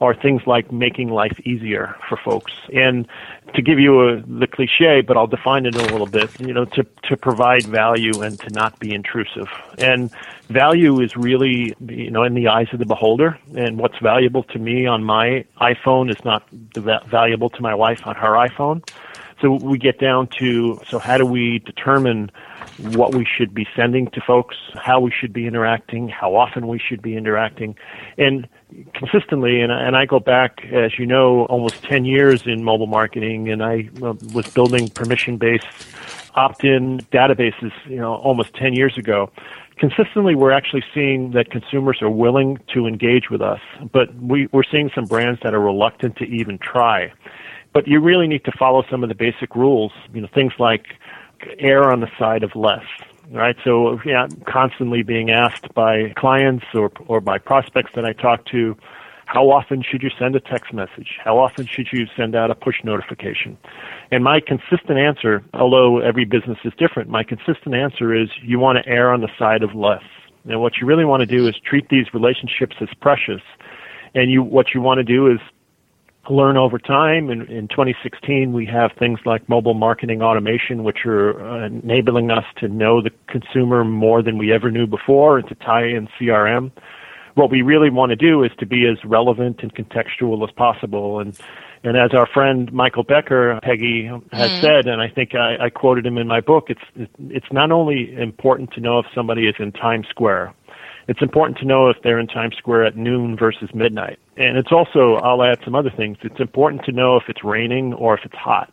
are 0.00 0.14
things 0.14 0.40
like 0.46 0.72
making 0.72 1.10
life 1.10 1.38
easier 1.44 1.94
for 2.08 2.16
folks. 2.16 2.52
And 2.72 3.06
to 3.54 3.60
give 3.60 3.78
you 3.78 4.00
a, 4.08 4.22
the 4.22 4.46
cliche, 4.46 5.02
but 5.02 5.16
I'll 5.16 5.26
define 5.26 5.66
it 5.66 5.74
a 5.74 5.82
little 5.82 6.06
bit, 6.06 6.30
you 6.40 6.54
know, 6.54 6.64
to, 6.64 6.86
to 7.04 7.16
provide 7.16 7.64
value 7.64 8.22
and 8.22 8.38
to 8.40 8.50
not 8.50 8.78
be 8.78 8.94
intrusive. 8.94 9.48
And 9.76 10.10
value 10.48 11.00
is 11.00 11.16
really, 11.16 11.74
you 11.86 12.10
know, 12.10 12.22
in 12.22 12.32
the 12.32 12.48
eyes 12.48 12.68
of 12.72 12.78
the 12.78 12.86
beholder. 12.86 13.38
And 13.54 13.78
what's 13.78 13.98
valuable 13.98 14.42
to 14.44 14.58
me 14.58 14.86
on 14.86 15.04
my 15.04 15.44
iPhone 15.60 16.10
is 16.10 16.24
not 16.24 16.48
valuable 16.48 17.50
to 17.50 17.60
my 17.60 17.74
wife 17.74 18.06
on 18.06 18.16
her 18.16 18.30
iPhone. 18.30 18.88
So 19.42 19.52
we 19.52 19.78
get 19.78 19.98
down 19.98 20.28
to, 20.38 20.80
so 20.86 20.98
how 20.98 21.16
do 21.18 21.26
we 21.26 21.60
determine 21.60 22.30
what 22.78 23.14
we 23.14 23.26
should 23.26 23.54
be 23.54 23.66
sending 23.74 24.08
to 24.10 24.20
folks, 24.20 24.56
how 24.74 25.00
we 25.00 25.10
should 25.10 25.32
be 25.32 25.46
interacting, 25.46 26.08
how 26.08 26.34
often 26.34 26.68
we 26.68 26.78
should 26.78 27.02
be 27.02 27.16
interacting, 27.16 27.74
and 28.16 28.48
consistently. 28.94 29.60
And, 29.60 29.72
and 29.72 29.96
I 29.96 30.06
go 30.06 30.20
back, 30.20 30.64
as 30.72 30.98
you 30.98 31.06
know, 31.06 31.46
almost 31.46 31.82
10 31.84 32.04
years 32.04 32.46
in 32.46 32.64
mobile 32.64 32.86
marketing, 32.86 33.48
and 33.48 33.62
I 33.62 33.88
uh, 34.02 34.14
was 34.32 34.48
building 34.52 34.88
permission-based 34.88 35.66
opt-in 36.34 36.98
databases, 37.12 37.72
you 37.86 37.96
know, 37.96 38.14
almost 38.14 38.54
10 38.54 38.74
years 38.74 38.96
ago. 38.96 39.30
Consistently, 39.78 40.34
we're 40.34 40.52
actually 40.52 40.84
seeing 40.94 41.30
that 41.32 41.50
consumers 41.50 42.02
are 42.02 42.10
willing 42.10 42.58
to 42.74 42.86
engage 42.86 43.30
with 43.30 43.40
us, 43.40 43.60
but 43.92 44.14
we, 44.16 44.46
we're 44.52 44.62
seeing 44.70 44.90
some 44.94 45.06
brands 45.06 45.40
that 45.42 45.54
are 45.54 45.60
reluctant 45.60 46.16
to 46.16 46.24
even 46.24 46.58
try. 46.58 47.12
But 47.72 47.88
you 47.88 48.00
really 48.00 48.26
need 48.26 48.44
to 48.44 48.52
follow 48.58 48.84
some 48.90 49.02
of 49.02 49.08
the 49.08 49.14
basic 49.14 49.54
rules, 49.56 49.92
you 50.12 50.20
know, 50.20 50.28
things 50.34 50.52
like 50.58 50.86
err 51.58 51.90
on 51.90 52.00
the 52.00 52.10
side 52.18 52.42
of 52.42 52.54
less 52.54 52.84
right? 53.30 53.56
So, 53.64 54.00
yeah, 54.04 54.28
constantly 54.46 55.02
being 55.02 55.30
asked 55.30 55.72
by 55.74 56.12
clients 56.16 56.64
or, 56.74 56.90
or 57.06 57.20
by 57.20 57.38
prospects 57.38 57.92
that 57.94 58.04
I 58.04 58.12
talk 58.12 58.44
to, 58.46 58.76
how 59.26 59.48
often 59.48 59.82
should 59.82 60.02
you 60.02 60.10
send 60.18 60.34
a 60.34 60.40
text 60.40 60.72
message? 60.72 61.18
How 61.22 61.38
often 61.38 61.64
should 61.64 61.86
you 61.92 62.06
send 62.16 62.34
out 62.34 62.50
a 62.50 62.54
push 62.54 62.82
notification? 62.82 63.56
And 64.10 64.24
my 64.24 64.40
consistent 64.40 64.98
answer, 64.98 65.44
although 65.54 66.00
every 66.00 66.24
business 66.24 66.58
is 66.64 66.72
different, 66.76 67.08
my 67.08 67.22
consistent 67.22 67.76
answer 67.76 68.12
is 68.12 68.28
you 68.42 68.58
want 68.58 68.78
to 68.82 68.90
err 68.90 69.12
on 69.12 69.20
the 69.20 69.30
side 69.38 69.62
of 69.62 69.72
less. 69.72 70.02
And 70.48 70.60
what 70.60 70.78
you 70.80 70.86
really 70.86 71.04
want 71.04 71.20
to 71.20 71.26
do 71.26 71.46
is 71.46 71.54
treat 71.64 71.88
these 71.90 72.12
relationships 72.12 72.74
as 72.80 72.88
precious. 73.00 73.42
And 74.16 74.32
you, 74.32 74.42
what 74.42 74.74
you 74.74 74.80
want 74.80 74.98
to 74.98 75.04
do 75.04 75.30
is 75.30 75.38
learn 76.28 76.56
over 76.56 76.78
time. 76.78 77.30
In, 77.30 77.42
in 77.46 77.68
2016, 77.68 78.52
we 78.52 78.66
have 78.66 78.92
things 78.98 79.18
like 79.24 79.48
mobile 79.48 79.74
marketing 79.74 80.22
automation, 80.22 80.84
which 80.84 81.06
are 81.06 81.40
uh, 81.42 81.66
enabling 81.66 82.30
us 82.30 82.44
to 82.58 82.68
know 82.68 83.00
the 83.00 83.10
consumer 83.26 83.84
more 83.84 84.22
than 84.22 84.38
we 84.38 84.52
ever 84.52 84.70
knew 84.70 84.86
before 84.86 85.38
and 85.38 85.48
to 85.48 85.54
tie 85.56 85.86
in 85.86 86.08
CRM. 86.18 86.70
What 87.34 87.50
we 87.50 87.62
really 87.62 87.90
want 87.90 88.10
to 88.10 88.16
do 88.16 88.42
is 88.42 88.50
to 88.58 88.66
be 88.66 88.86
as 88.86 89.02
relevant 89.04 89.60
and 89.62 89.74
contextual 89.74 90.46
as 90.46 90.52
possible. 90.54 91.20
And 91.20 91.38
and 91.82 91.96
as 91.96 92.12
our 92.12 92.26
friend 92.26 92.70
Michael 92.72 93.04
Becker, 93.04 93.58
Peggy 93.62 94.04
has 94.32 94.50
mm. 94.50 94.60
said, 94.60 94.86
and 94.86 95.00
I 95.00 95.08
think 95.08 95.34
I, 95.34 95.56
I 95.64 95.70
quoted 95.70 96.04
him 96.04 96.18
in 96.18 96.26
my 96.26 96.40
book, 96.40 96.66
it's 96.68 97.08
it's 97.30 97.50
not 97.50 97.70
only 97.70 98.14
important 98.14 98.72
to 98.72 98.80
know 98.80 98.98
if 98.98 99.06
somebody 99.14 99.48
is 99.48 99.54
in 99.58 99.72
Times 99.72 100.06
Square 100.10 100.54
it's 101.10 101.22
important 101.22 101.58
to 101.58 101.64
know 101.64 101.88
if 101.88 101.96
they're 102.04 102.20
in 102.20 102.28
Times 102.28 102.54
Square 102.56 102.84
at 102.84 102.96
noon 102.96 103.36
versus 103.36 103.68
midnight. 103.74 104.20
And 104.36 104.56
it's 104.56 104.70
also, 104.70 105.16
I'll 105.16 105.42
add 105.42 105.58
some 105.64 105.74
other 105.74 105.90
things. 105.90 106.18
It's 106.22 106.38
important 106.38 106.84
to 106.84 106.92
know 106.92 107.16
if 107.16 107.24
it's 107.26 107.42
raining 107.42 107.94
or 107.94 108.16
if 108.16 108.24
it's 108.24 108.36
hot. 108.36 108.72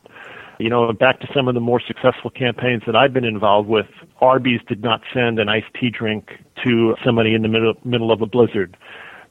You 0.59 0.69
know, 0.69 0.93
back 0.93 1.19
to 1.21 1.27
some 1.33 1.47
of 1.47 1.55
the 1.55 1.59
more 1.59 1.81
successful 1.81 2.29
campaigns 2.29 2.83
that 2.85 2.95
I've 2.95 3.11
been 3.11 3.25
involved 3.25 3.67
with, 3.67 3.87
Arby's 4.21 4.61
did 4.67 4.83
not 4.83 5.01
send 5.11 5.39
an 5.39 5.49
iced 5.49 5.73
tea 5.79 5.89
drink 5.89 6.29
to 6.63 6.95
somebody 7.03 7.33
in 7.33 7.41
the 7.41 7.47
middle, 7.47 7.73
middle 7.83 8.11
of 8.11 8.21
a 8.21 8.27
blizzard 8.27 8.77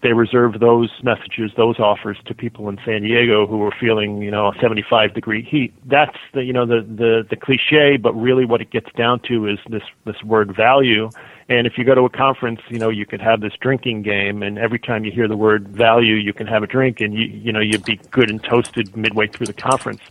they 0.03 0.12
reserved 0.12 0.61
those 0.61 0.91
messages, 1.03 1.53
those 1.57 1.79
offers 1.79 2.19
to 2.26 2.35
people 2.35 2.69
in 2.69 2.79
San 2.85 3.03
Diego 3.03 3.47
who 3.47 3.59
were 3.59 3.73
feeling, 3.81 4.23
you 4.23 4.31
know, 4.31 4.53
75 4.61 5.15
degree 5.15 5.43
heat. 5.43 5.73
That's 5.87 6.17
the, 6.35 6.45
you 6.45 6.53
know, 6.53 6.67
the, 6.67 6.83
the, 6.83 7.26
the 7.29 7.37
cliche, 7.37 7.97
but 7.97 8.12
really 8.15 8.45
what 8.45 8.61
it 8.61 8.71
gets 8.71 8.91
down 8.93 9.21
to 9.29 9.47
is 9.47 9.59
this, 9.69 9.83
this 10.05 10.23
word 10.23 10.55
value. 10.55 11.11
And 11.49 11.67
if 11.67 11.79
you 11.79 11.85
go 11.85 11.95
to 11.95 12.03
a 12.03 12.11
conference, 12.11 12.61
you 12.69 12.79
know, 12.79 12.88
you 12.88 13.07
could 13.07 13.21
have 13.21 13.41
this 13.41 13.53
drinking 13.61 14.03
game 14.03 14.43
and 14.43 14.59
every 14.59 14.79
time 14.79 15.05
you 15.05 15.12
hear 15.12 15.29
the 15.29 15.37
word 15.37 15.69
value, 15.69 16.15
you 16.15 16.33
can 16.33 16.47
have 16.47 16.62
a 16.62 16.67
drink 16.67 17.00
and 17.00 17.15
you, 17.15 17.26
you 17.26 17.53
know, 17.53 17.61
you'd 17.61 17.85
be 17.85 17.97
good 18.11 18.31
and 18.31 18.43
toasted 18.43 18.97
midway 18.97 19.29
through 19.29 19.47
the 19.47 19.53
conference. 19.53 20.03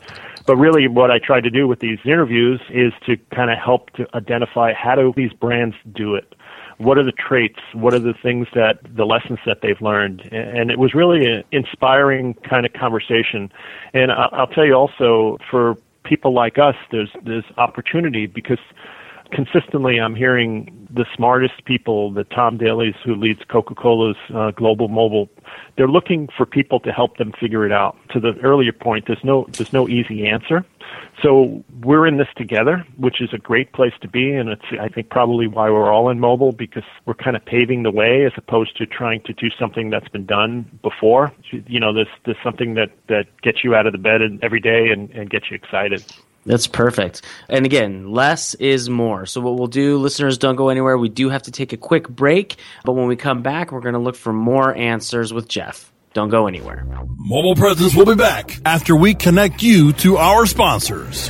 But 0.46 0.58
really 0.58 0.88
what 0.88 1.12
I 1.12 1.20
try 1.20 1.42
to 1.42 1.50
do 1.50 1.68
with 1.68 1.80
these 1.80 2.00
interviews 2.06 2.62
is 2.70 2.94
to 3.06 3.18
kind 3.36 3.51
of 3.51 3.58
help 3.58 3.92
to 3.92 4.08
identify 4.15 4.74
how 4.74 4.96
do 4.96 5.13
these 5.15 5.34
brands 5.34 5.75
do 5.94 6.15
it 6.15 6.36
what 6.77 6.98
are 6.98 7.03
the 7.03 7.13
traits? 7.13 7.60
What 7.74 7.94
are 7.94 8.00
the 8.00 8.13
things 8.13 8.48
that 8.53 8.79
the 8.84 9.05
lessons 9.05 9.39
that 9.46 9.60
they've 9.62 9.82
learned? 9.82 10.22
And 10.32 10.70
it 10.70 10.79
was 10.79 10.94
really 10.94 11.25
an 11.25 11.44
inspiring 11.51 12.34
kind 12.50 12.65
of 12.65 12.74
conversation. 12.74 13.51
And 13.94 14.12
I'll 14.12 14.48
tell 14.48 14.65
you 14.65 14.74
also, 14.74 15.38
for 15.50 15.75
people 16.03 16.34
like 16.34 16.58
us, 16.58 16.75
there's 16.91 17.10
there's 17.24 17.46
opportunity 17.58 18.25
because 18.25 18.60
consistently 19.36 20.00
I'm 20.00 20.15
hearing 20.15 20.88
the 20.89 21.06
smartest 21.13 21.65
people, 21.65 22.12
the 22.12 22.24
Tom 22.24 22.58
Daly's 22.58 22.96
who 23.04 23.15
leads 23.15 23.42
Coca-Cola's 23.50 24.15
uh, 24.34 24.51
global 24.51 24.88
mobile, 24.88 25.30
they're 25.75 25.89
looking 25.89 26.30
for 26.38 26.46
people 26.46 26.80
to 26.80 26.92
help 26.92 27.18
them 27.18 27.34
figure 27.39 27.65
it 27.65 27.72
out. 27.72 27.98
To 28.12 28.20
the 28.22 28.34
earlier 28.42 28.72
point, 28.72 29.06
there's 29.08 29.24
no 29.24 29.46
there's 29.51 29.74
no 29.74 29.89
easy 29.89 30.25
answer. 30.25 30.65
So 31.22 31.63
we're 31.82 32.08
in 32.08 32.18
this 32.18 32.27
together, 32.38 32.86
which 32.98 33.22
is 33.22 33.30
a 33.34 33.38
great 33.38 33.74
place 33.74 33.94
to 34.01 34.08
be, 34.08 34.32
and 34.32 34.50
it's 34.50 34.65
I 34.80 34.88
think 34.88 35.10
probably 35.10 35.48
why 35.48 35.70
we're 35.70 35.92
all 35.92 36.10
in 36.10 36.20
mobile 36.20 36.54
because 36.54 36.84
we're 37.06 37.15
kind 37.15 37.36
of 37.36 37.44
paving 37.44 37.84
the 37.84 37.92
way 37.92 38.25
as 38.25 38.32
opposed 38.38 38.77
to 38.77 38.86
trying 38.86 39.22
to 39.24 39.34
do 39.34 39.50
something 39.60 39.89
that's 39.89 40.08
been 40.08 40.25
done 40.25 40.80
before. 40.82 41.34
You 41.51 41.80
know, 41.80 41.94
this 41.94 42.08
this 42.25 42.38
something 42.42 42.75
that 42.75 42.92
that 43.08 43.25
gets 43.42 43.63
you 43.65 43.75
out 43.75 43.86
of 43.86 43.92
the 43.92 44.00
bed 44.00 44.22
every 44.42 44.62
day 44.62 44.89
and, 44.92 45.10
and 45.12 45.30
gets 45.30 45.51
you 45.51 45.56
excited. 45.56 46.06
That's 46.46 46.68
perfect. 46.68 47.24
And 47.50 47.66
again, 47.66 48.12
less 48.12 48.54
is 48.56 48.88
more. 48.88 49.25
So 49.25 49.42
what 49.42 49.58
we'll 49.58 49.68
do, 49.68 49.98
listeners, 49.98 50.38
don't 50.38 50.56
go 50.56 50.70
anywhere. 50.70 50.98
We 50.98 51.10
do 51.10 51.30
have 51.30 51.44
to 51.44 51.52
take 51.52 51.74
a 51.74 51.78
quick 51.78 52.08
break, 52.08 52.58
but 52.84 52.94
when 52.94 53.08
we 53.08 53.16
come 53.16 53.42
back, 53.42 53.72
we're 53.72 53.82
going 53.82 53.94
to 53.94 54.00
look 54.00 54.16
for 54.16 54.32
more 54.32 54.75
answers 54.75 55.34
with 55.34 55.48
Jeff. 55.48 55.92
Don't 56.14 56.30
go 56.30 56.48
anywhere. 56.48 56.86
Mobile 57.18 57.56
Presence 57.56 57.96
will 57.96 58.06
be 58.06 58.16
back 58.16 58.60
after 58.64 58.96
we 58.96 59.16
connect 59.16 59.64
you 59.64 59.92
to 59.94 60.18
our 60.18 60.46
sponsors. 60.46 61.30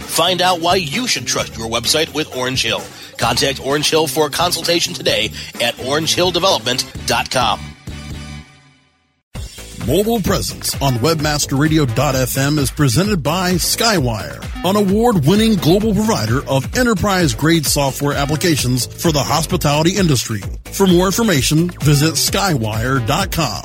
Find 0.11 0.41
out 0.41 0.59
why 0.59 0.75
you 0.75 1.07
should 1.07 1.25
trust 1.25 1.57
your 1.57 1.69
website 1.69 2.13
with 2.13 2.35
Orange 2.35 2.61
Hill. 2.63 2.83
Contact 3.17 3.65
Orange 3.65 3.89
Hill 3.89 4.07
for 4.07 4.27
a 4.27 4.29
consultation 4.29 4.93
today 4.93 5.31
at 5.61 5.75
orangehilldevelopment.com. 5.75 7.61
Mobile 9.87 10.21
Presence 10.21 10.79
on 10.81 10.93
WebmasterRadio.fm 10.95 12.59
is 12.59 12.69
presented 12.69 13.23
by 13.23 13.53
Skywire, 13.53 14.43
an 14.63 14.75
award 14.75 15.25
winning 15.25 15.55
global 15.55 15.95
provider 15.95 16.47
of 16.47 16.77
enterprise 16.77 17.33
grade 17.33 17.65
software 17.65 18.13
applications 18.13 18.85
for 18.85 19.11
the 19.11 19.23
hospitality 19.23 19.97
industry. 19.97 20.41
For 20.65 20.85
more 20.85 21.07
information, 21.07 21.69
visit 21.79 22.13
Skywire.com. 22.13 23.63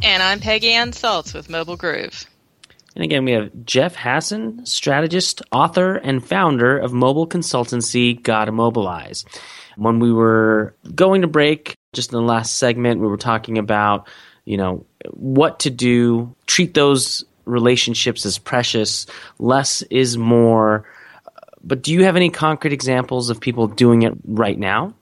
And 0.01 0.23
I'm 0.23 0.39
Peggy 0.39 0.71
Anne 0.71 0.91
Salz 0.91 1.33
with 1.33 1.49
Mobile 1.49 1.75
Groove. 1.75 2.27
And 2.95 3.03
again, 3.03 3.25
we 3.25 3.33
have 3.33 3.51
Jeff 3.65 3.93
Hasen, 3.93 4.65
strategist, 4.65 5.41
author, 5.51 5.95
and 5.95 6.25
founder 6.25 6.77
of 6.77 6.93
mobile 6.93 7.27
consultancy 7.27 8.23
Gotta 8.23 8.53
Mobilize. 8.53 9.25
When 9.75 9.99
we 9.99 10.13
were 10.13 10.77
going 10.95 11.23
to 11.23 11.27
break, 11.27 11.75
just 11.91 12.13
in 12.13 12.19
the 12.19 12.23
last 12.23 12.57
segment, 12.57 13.01
we 13.01 13.07
were 13.07 13.17
talking 13.17 13.57
about, 13.57 14.07
you 14.45 14.57
know, 14.57 14.85
what 15.11 15.59
to 15.61 15.69
do, 15.69 16.33
treat 16.47 16.73
those 16.73 17.23
relationships 17.45 18.25
as 18.25 18.37
precious. 18.37 19.05
Less 19.39 19.81
is 19.83 20.17
more 20.17 20.85
but 21.63 21.81
do 21.81 21.93
you 21.93 22.03
have 22.03 22.15
any 22.15 22.29
concrete 22.29 22.73
examples 22.73 23.29
of 23.29 23.39
people 23.39 23.67
doing 23.67 24.01
it 24.01 24.13
right 24.25 24.59
now? 24.59 24.93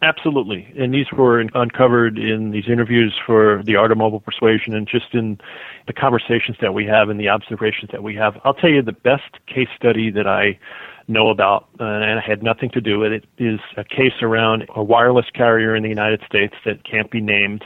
Absolutely. 0.00 0.72
And 0.76 0.92
these 0.92 1.06
were 1.12 1.38
uncovered 1.38 2.18
in 2.18 2.50
these 2.50 2.64
interviews 2.68 3.14
for 3.24 3.62
the 3.64 3.76
art 3.76 3.92
of 3.92 3.98
mobile 3.98 4.18
persuasion 4.18 4.74
and 4.74 4.88
just 4.88 5.14
in 5.14 5.38
the 5.86 5.92
conversations 5.92 6.56
that 6.60 6.74
we 6.74 6.86
have 6.86 7.08
and 7.08 7.20
the 7.20 7.28
observations 7.28 7.90
that 7.92 8.02
we 8.02 8.16
have. 8.16 8.36
I'll 8.42 8.54
tell 8.54 8.70
you 8.70 8.82
the 8.82 8.92
best 8.92 9.46
case 9.46 9.68
study 9.76 10.10
that 10.10 10.26
I 10.26 10.58
know 11.06 11.28
about, 11.28 11.68
uh, 11.78 11.84
and 11.84 12.18
I 12.18 12.22
had 12.26 12.42
nothing 12.42 12.70
to 12.70 12.80
do 12.80 12.98
with 12.98 13.12
it, 13.12 13.26
is 13.38 13.60
a 13.76 13.84
case 13.84 14.22
around 14.22 14.66
a 14.74 14.82
wireless 14.82 15.26
carrier 15.32 15.76
in 15.76 15.84
the 15.84 15.88
United 15.88 16.22
States 16.26 16.54
that 16.64 16.84
can't 16.84 17.10
be 17.10 17.20
named 17.20 17.64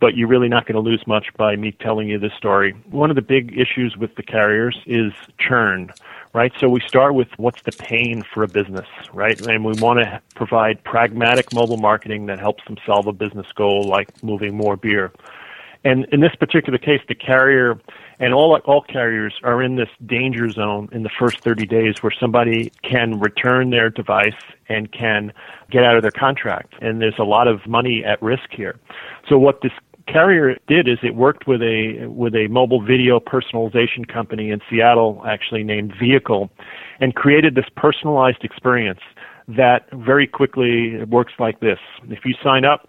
but 0.00 0.16
you're 0.16 0.28
really 0.28 0.48
not 0.48 0.66
going 0.66 0.74
to 0.74 0.90
lose 0.90 1.02
much 1.06 1.26
by 1.36 1.56
me 1.56 1.72
telling 1.72 2.08
you 2.08 2.18
this 2.18 2.32
story. 2.36 2.72
One 2.90 3.10
of 3.10 3.16
the 3.16 3.22
big 3.22 3.58
issues 3.58 3.96
with 3.96 4.14
the 4.16 4.22
carriers 4.22 4.78
is 4.86 5.12
churn 5.38 5.92
right? 6.36 6.52
So 6.60 6.68
we 6.68 6.80
start 6.86 7.14
with 7.14 7.28
what's 7.38 7.62
the 7.62 7.72
pain 7.72 8.22
for 8.22 8.42
a 8.42 8.48
business, 8.48 8.86
right? 9.14 9.40
And 9.46 9.64
we 9.64 9.72
want 9.80 10.00
to 10.00 10.20
provide 10.34 10.84
pragmatic 10.84 11.50
mobile 11.54 11.78
marketing 11.78 12.26
that 12.26 12.38
helps 12.38 12.62
them 12.66 12.76
solve 12.84 13.06
a 13.06 13.12
business 13.14 13.46
goal 13.54 13.88
like 13.88 14.22
moving 14.22 14.54
more 14.54 14.76
beer. 14.76 15.12
And 15.82 16.04
in 16.12 16.20
this 16.20 16.34
particular 16.34 16.78
case, 16.78 17.00
the 17.08 17.14
carrier 17.14 17.80
and 18.18 18.34
all 18.34 18.54
all 18.66 18.82
carriers 18.82 19.34
are 19.44 19.62
in 19.62 19.76
this 19.76 19.88
danger 20.04 20.50
zone 20.50 20.88
in 20.92 21.04
the 21.04 21.10
first 21.18 21.40
30 21.40 21.64
days 21.64 22.02
where 22.02 22.12
somebody 22.18 22.70
can 22.82 23.18
return 23.18 23.70
their 23.70 23.88
device 23.88 24.34
and 24.68 24.92
can 24.92 25.32
get 25.70 25.84
out 25.84 25.96
of 25.96 26.02
their 26.02 26.10
contract. 26.10 26.74
And 26.82 27.00
there's 27.00 27.18
a 27.18 27.24
lot 27.24 27.48
of 27.48 27.66
money 27.66 28.04
at 28.04 28.20
risk 28.20 28.50
here. 28.50 28.76
So 29.28 29.38
what 29.38 29.60
this 29.62 29.72
Carrier 30.06 30.56
did 30.68 30.88
is 30.88 30.98
it 31.02 31.14
worked 31.16 31.48
with 31.48 31.62
a 31.62 32.06
with 32.06 32.34
a 32.34 32.46
mobile 32.48 32.80
video 32.80 33.18
personalization 33.18 34.06
company 34.06 34.50
in 34.50 34.60
Seattle, 34.70 35.22
actually 35.26 35.64
named 35.64 35.94
Vehicle, 35.98 36.48
and 37.00 37.14
created 37.14 37.54
this 37.54 37.66
personalized 37.76 38.44
experience 38.44 39.00
that 39.48 39.88
very 39.92 40.26
quickly 40.26 41.02
works 41.04 41.32
like 41.38 41.58
this. 41.60 41.78
If 42.08 42.24
you 42.24 42.34
sign 42.42 42.64
up, 42.64 42.88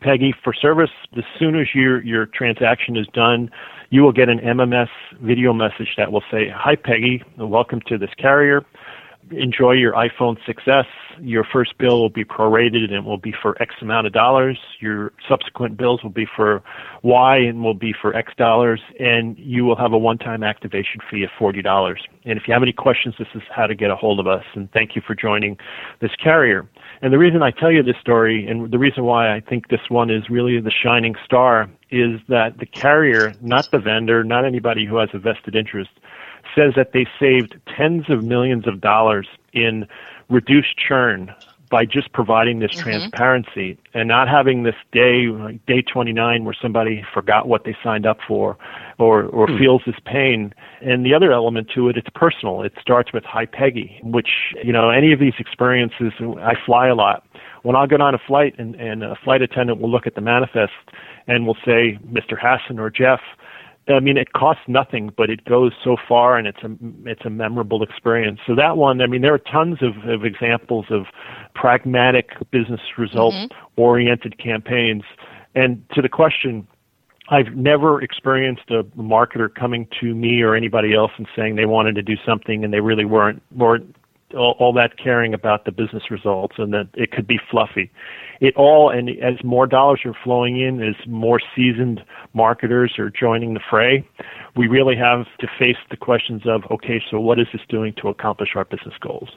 Peggy, 0.00 0.34
for 0.42 0.54
service, 0.54 0.90
as 1.16 1.24
soon 1.38 1.58
as 1.58 1.66
your 1.74 2.02
your 2.02 2.26
transaction 2.26 2.96
is 2.96 3.06
done, 3.12 3.50
you 3.90 4.02
will 4.02 4.12
get 4.12 4.30
an 4.30 4.38
MMS 4.38 4.88
video 5.20 5.52
message 5.52 5.96
that 5.98 6.12
will 6.12 6.24
say, 6.30 6.48
"Hi, 6.48 6.76
Peggy, 6.76 7.22
welcome 7.36 7.82
to 7.88 7.98
this 7.98 8.10
carrier 8.16 8.64
enjoy 9.30 9.72
your 9.72 9.92
iPhone 9.92 10.36
6s. 10.46 10.84
Your 11.20 11.44
first 11.44 11.76
bill 11.78 12.00
will 12.00 12.10
be 12.10 12.24
prorated 12.24 12.92
and 12.92 13.04
will 13.04 13.18
be 13.18 13.34
for 13.42 13.60
X 13.60 13.74
amount 13.80 14.06
of 14.06 14.12
dollars. 14.12 14.58
Your 14.80 15.12
subsequent 15.28 15.76
bills 15.76 16.02
will 16.02 16.10
be 16.10 16.26
for 16.36 16.62
Y 17.02 17.36
and 17.38 17.62
will 17.62 17.74
be 17.74 17.92
for 18.00 18.14
X 18.14 18.32
dollars. 18.36 18.80
And 19.00 19.36
you 19.38 19.64
will 19.64 19.76
have 19.76 19.92
a 19.92 19.98
one-time 19.98 20.42
activation 20.42 21.00
fee 21.10 21.24
of 21.24 21.30
$40. 21.38 21.96
And 22.24 22.38
if 22.38 22.46
you 22.46 22.54
have 22.54 22.62
any 22.62 22.72
questions, 22.72 23.16
this 23.18 23.28
is 23.34 23.42
how 23.54 23.66
to 23.66 23.74
get 23.74 23.90
a 23.90 23.96
hold 23.96 24.20
of 24.20 24.26
us. 24.26 24.44
And 24.54 24.70
thank 24.72 24.94
you 24.94 25.02
for 25.06 25.14
joining 25.14 25.58
this 26.00 26.12
carrier. 26.22 26.68
And 27.02 27.12
the 27.12 27.18
reason 27.18 27.42
I 27.42 27.50
tell 27.50 27.72
you 27.72 27.82
this 27.82 27.96
story 28.00 28.46
and 28.46 28.70
the 28.70 28.78
reason 28.78 29.04
why 29.04 29.34
I 29.34 29.40
think 29.40 29.68
this 29.68 29.88
one 29.88 30.10
is 30.10 30.30
really 30.30 30.60
the 30.60 30.70
shining 30.70 31.14
star 31.24 31.70
is 31.90 32.20
that 32.28 32.58
the 32.58 32.66
carrier, 32.66 33.34
not 33.40 33.70
the 33.70 33.78
vendor, 33.78 34.22
not 34.22 34.44
anybody 34.44 34.84
who 34.86 34.96
has 34.98 35.08
a 35.14 35.18
vested 35.18 35.56
interest, 35.56 35.90
says 36.54 36.72
that 36.76 36.92
they 36.92 37.06
saved 37.18 37.58
tens 37.76 38.08
of 38.08 38.24
millions 38.24 38.66
of 38.66 38.80
dollars 38.80 39.26
in 39.52 39.86
reduced 40.28 40.76
churn 40.76 41.34
by 41.70 41.84
just 41.84 42.12
providing 42.12 42.60
this 42.60 42.72
mm-hmm. 42.72 42.90
transparency 42.90 43.78
and 43.94 44.08
not 44.08 44.28
having 44.28 44.62
this 44.62 44.74
day 44.92 45.26
like 45.26 45.64
day 45.66 45.82
29 45.82 46.44
where 46.44 46.54
somebody 46.60 47.04
forgot 47.12 47.48
what 47.48 47.64
they 47.64 47.76
signed 47.82 48.06
up 48.06 48.18
for 48.26 48.56
or 48.98 49.24
or 49.26 49.46
mm. 49.46 49.58
feels 49.58 49.82
this 49.86 49.96
pain 50.04 50.52
and 50.80 51.04
the 51.04 51.14
other 51.14 51.32
element 51.32 51.68
to 51.74 51.88
it 51.88 51.96
it's 51.96 52.08
personal 52.14 52.62
it 52.62 52.72
starts 52.80 53.12
with 53.12 53.24
hi 53.24 53.44
peggy 53.44 54.00
which 54.02 54.54
you 54.62 54.72
know 54.72 54.90
any 54.90 55.12
of 55.12 55.20
these 55.20 55.34
experiences 55.38 56.12
i 56.40 56.54
fly 56.64 56.88
a 56.88 56.94
lot 56.94 57.24
when 57.62 57.76
i 57.76 57.86
get 57.86 58.00
on 58.00 58.14
a 58.14 58.18
flight 58.18 58.54
and, 58.58 58.74
and 58.76 59.02
a 59.02 59.16
flight 59.22 59.42
attendant 59.42 59.80
will 59.80 59.90
look 59.90 60.06
at 60.06 60.14
the 60.14 60.20
manifest 60.20 60.72
and 61.26 61.46
will 61.46 61.58
say 61.64 61.98
mr 62.10 62.38
Hasen 62.38 62.78
or 62.78 62.90
jeff 62.90 63.20
I 63.88 64.00
mean, 64.00 64.16
it 64.18 64.32
costs 64.34 64.62
nothing, 64.68 65.10
but 65.16 65.30
it 65.30 65.44
goes 65.44 65.72
so 65.82 65.96
far, 66.08 66.36
and 66.36 66.46
it's 66.46 66.62
a 66.62 66.70
it's 67.06 67.24
a 67.24 67.30
memorable 67.30 67.82
experience. 67.82 68.40
So 68.46 68.54
that 68.54 68.76
one, 68.76 69.00
I 69.00 69.06
mean, 69.06 69.22
there 69.22 69.32
are 69.32 69.38
tons 69.38 69.78
of, 69.82 70.08
of 70.08 70.24
examples 70.24 70.86
of 70.90 71.06
pragmatic 71.54 72.30
business 72.50 72.80
result 72.98 73.34
oriented 73.76 74.32
mm-hmm. 74.32 74.48
campaigns. 74.48 75.02
And 75.54 75.82
to 75.94 76.02
the 76.02 76.08
question, 76.08 76.68
I've 77.30 77.54
never 77.54 78.00
experienced 78.02 78.70
a 78.70 78.84
marketer 78.96 79.52
coming 79.54 79.86
to 80.00 80.14
me 80.14 80.42
or 80.42 80.54
anybody 80.54 80.94
else 80.94 81.12
and 81.16 81.26
saying 81.36 81.56
they 81.56 81.66
wanted 81.66 81.94
to 81.96 82.02
do 82.02 82.16
something 82.26 82.64
and 82.64 82.72
they 82.72 82.80
really 82.80 83.04
weren't 83.04 83.42
weren't 83.54 83.96
all, 84.34 84.56
all 84.58 84.72
that 84.74 84.98
caring 85.02 85.34
about 85.34 85.64
the 85.64 85.72
business 85.72 86.10
results 86.10 86.56
and 86.58 86.72
that 86.72 86.88
it 86.94 87.10
could 87.12 87.26
be 87.26 87.38
fluffy. 87.50 87.90
It 88.40 88.54
all, 88.56 88.90
and 88.90 89.08
as 89.10 89.42
more 89.42 89.66
dollars 89.66 90.00
are 90.04 90.14
flowing 90.24 90.60
in, 90.60 90.82
as 90.82 90.94
more 91.06 91.40
seasoned 91.56 92.02
marketers 92.34 92.98
are 92.98 93.10
joining 93.10 93.54
the 93.54 93.60
fray, 93.68 94.06
we 94.56 94.68
really 94.68 94.96
have 94.96 95.26
to 95.40 95.48
face 95.58 95.76
the 95.90 95.96
questions 95.96 96.42
of, 96.46 96.62
okay, 96.70 97.02
so 97.10 97.18
what 97.18 97.40
is 97.40 97.46
this 97.52 97.62
doing 97.68 97.94
to 98.02 98.08
accomplish 98.08 98.50
our 98.54 98.64
business 98.64 98.94
goals? 99.00 99.30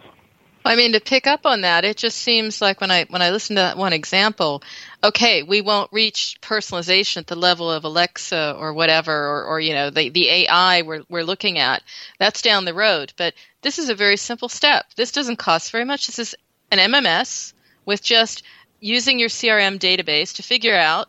I 0.64 0.76
mean, 0.76 0.94
to 0.94 1.00
pick 1.00 1.26
up 1.26 1.46
on 1.46 1.62
that, 1.62 1.86
it 1.86 1.98
just 1.98 2.20
seems 2.20 2.62
like 2.62 2.82
when 2.82 2.92
I 2.92 3.06
when 3.06 3.22
I 3.22 3.32
listen 3.32 3.56
to 3.56 3.62
that 3.64 3.78
one 3.78 3.94
example, 3.94 4.62
okay, 5.04 5.42
we 5.42 5.62
won't 5.62 5.92
reach 5.92 6.38
personalization 6.42 7.18
at 7.18 7.28
the 7.28 7.36
level 7.36 7.72
of 7.72 7.84
Alexa 7.84 8.56
or 8.58 8.74
whatever, 8.74 9.12
or, 9.12 9.44
or 9.46 9.60
you 9.60 9.74
know 9.74 9.90
the 9.90 10.10
the 10.10 10.30
AI 10.30 10.84
we're 10.84 11.02
we're 11.10 11.24
looking 11.24 11.58
at. 11.58 11.82
That's 12.20 12.44
down 12.44 12.66
the 12.66 12.76
road, 12.76 13.12
but 13.18 13.34
this 13.62 13.80
is 13.80 13.90
a 13.90 13.96
very 13.96 14.18
simple 14.18 14.50
step. 14.50 14.86
This 14.96 15.12
doesn't 15.12 15.38
cost 15.38 15.72
very 15.72 15.86
much. 15.86 16.08
This 16.08 16.20
is 16.20 16.36
an 16.72 16.80
MMS 16.80 17.54
with 17.86 18.04
just 18.04 18.44
using 18.80 19.20
your 19.20 19.30
CRM 19.30 19.80
database 19.80 20.36
to 20.36 20.44
figure 20.44 20.76
out 20.76 21.08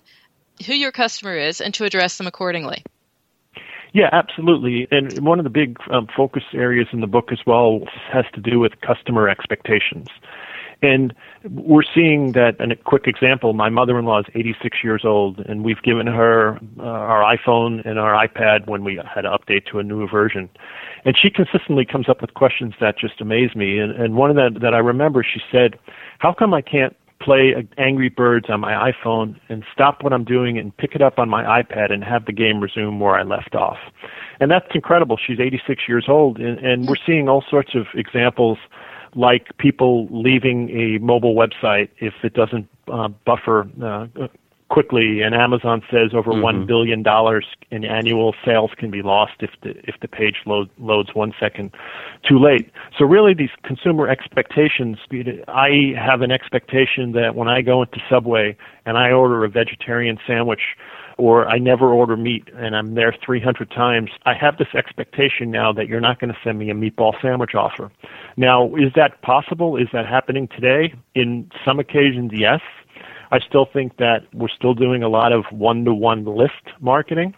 who 0.67 0.75
your 0.75 0.93
customer 0.93 1.37
is 1.37 1.61
and 1.61 1.73
to 1.75 1.85
address 1.85 2.19
them 2.19 2.27
accordingly. 2.27 2.85
Yeah, 3.93 4.09
absolutely. 4.13 4.89
And 4.91 5.19
one 5.25 5.39
of 5.39 5.45
the 5.45 5.51
big 5.51 5.77
um, 5.91 6.07
focus 6.17 6.45
areas 6.55 6.89
in 6.93 7.01
the 7.01 7.07
book 7.07 7.29
as 7.31 7.41
well 7.47 7.81
has 8.11 8.25
to 8.35 8.41
do 8.41 8.59
with 8.59 8.73
customer 8.81 9.29
expectations. 9.29 10.09
And 10.83 11.15
we're 11.49 11.85
seeing 11.95 12.33
that, 12.33 12.57
and 12.59 12.73
a 12.73 12.77
quick 12.77 13.07
example, 13.07 13.53
my 13.53 13.69
mother-in-law 13.69 14.21
is 14.21 14.27
86 14.35 14.79
years 14.83 15.03
old, 15.05 15.39
and 15.39 15.65
we've 15.65 15.81
given 15.83 16.09
her 16.09 16.59
uh, 16.79 16.83
our 16.83 17.37
iPhone 17.37 17.87
and 17.87 18.01
our 18.01 18.27
iPad 18.27 18.67
when 18.67 18.83
we 18.83 19.01
had 19.15 19.23
to 19.23 19.31
update 19.31 19.67
to 19.67 19.79
a 19.79 19.85
new 19.85 20.09
version. 20.09 20.51
And 21.05 21.17
she 21.17 21.31
consistently 21.31 21.85
comes 21.85 22.09
up 22.09 22.21
with 22.21 22.35
questions 22.35 22.75
that 22.81 22.99
just 22.99 23.21
amaze 23.21 23.55
me. 23.55 23.79
And, 23.79 23.93
and 23.93 24.17
one 24.17 24.31
of 24.31 24.37
them 24.37 24.55
that 24.61 24.75
I 24.75 24.79
remember, 24.79 25.23
she 25.25 25.41
said, 25.53 25.79
how 26.19 26.33
come 26.33 26.53
I 26.53 26.63
can't 26.63 26.97
play 27.21 27.55
Angry 27.79 28.09
Birds 28.09 28.47
on 28.49 28.61
my 28.61 28.91
iPhone 28.91 29.39
and 29.49 29.65
stop 29.73 30.03
what 30.03 30.13
I'm 30.13 30.25
doing 30.25 30.59
and 30.59 30.77
pick 30.77 30.97
it 30.97 31.03
up 31.03 31.19
on 31.19 31.29
my 31.29 31.63
iPad 31.63 31.93
and 31.93 32.03
have 32.03 32.27
the 32.27 32.33
game 32.33 32.61
resume 32.61 32.99
where 32.99 33.15
I 33.15 33.23
left 33.23 33.55
off. 33.55 33.79
And 34.41 34.51
that's 34.51 34.67
incredible. 34.75 35.17
She's 35.25 35.39
86 35.39 35.85
years 35.89 36.07
old, 36.09 36.39
and, 36.39 36.59
and 36.59 36.89
we're 36.89 36.97
seeing 37.07 37.29
all 37.29 37.45
sorts 37.49 37.77
of 37.77 37.87
examples 37.95 38.59
like 39.15 39.57
people 39.59 40.09
leaving 40.11 40.71
a 40.71 40.99
mobile 40.99 41.35
website 41.35 41.89
if 41.99 42.15
it 42.23 42.35
doesn't 42.35 42.69
uh, 42.93 43.09
buffer 43.27 43.69
uh, 43.83 44.07
quickly, 44.69 45.21
and 45.21 45.35
Amazon 45.35 45.83
says 45.91 46.13
over 46.15 46.31
Mm-hmm. 46.33 46.43
one 46.43 46.67
billion 46.67 47.03
dollars 47.03 47.45
in 47.71 47.85
annual 47.85 48.35
sales 48.43 48.71
can 48.79 48.91
be 48.91 49.03
lost 49.03 49.33
if 49.41 49.51
the 49.63 49.71
if 49.85 49.97
the 50.01 50.09
page 50.09 50.37
load, 50.47 50.71
loads 50.79 51.11
one 51.15 51.35
second 51.39 51.71
too 52.27 52.39
late. 52.39 52.71
So 52.99 53.05
really, 53.05 53.35
these 53.35 53.51
consumer 53.65 54.09
expectations. 54.09 54.97
I 55.49 55.93
have 55.99 56.23
an 56.23 56.31
expectation 56.31 57.13
that 57.13 57.35
when 57.35 57.49
I 57.49 57.61
go 57.61 57.83
into 57.83 58.01
Subway 58.09 58.57
and 58.87 58.97
I 58.97 59.11
order 59.11 59.45
a 59.45 59.49
vegetarian 59.51 60.19
sandwich, 60.27 60.63
or 61.23 61.47
I 61.47 61.59
never 61.59 61.89
order 61.89 62.17
meat 62.17 62.49
and 62.57 62.75
I'm 62.75 62.97
there 62.97 63.15
300 63.25 63.71
times, 63.71 64.11
I 64.27 64.35
have 64.35 64.57
this 64.59 64.75
expectation 64.75 65.53
now 65.53 65.73
that 65.73 65.87
you're 65.87 66.01
not 66.01 66.19
going 66.19 66.33
to 66.33 66.39
send 66.43 66.59
me 66.59 66.69
a 66.69 66.75
meatball 66.75 67.13
sandwich 67.23 67.55
offer. 67.55 67.93
Now, 68.37 68.75
is 68.75 68.93
that 68.97 69.23
possible? 69.23 69.77
Is 69.77 69.87
that 69.93 70.05
happening 70.05 70.49
today? 70.49 70.93
In 71.15 71.49
some 71.65 71.79
occasions, 71.79 72.33
yes. 72.35 72.61
I 73.31 73.39
still 73.39 73.67
think 73.73 73.99
that 73.99 74.27
we're 74.35 74.49
still 74.49 74.75
doing 74.75 75.05
a 75.05 75.09
lot 75.09 75.33
of 75.33 75.45
one-to-one 75.53 76.25
list 76.25 76.75
marketing, 76.81 77.37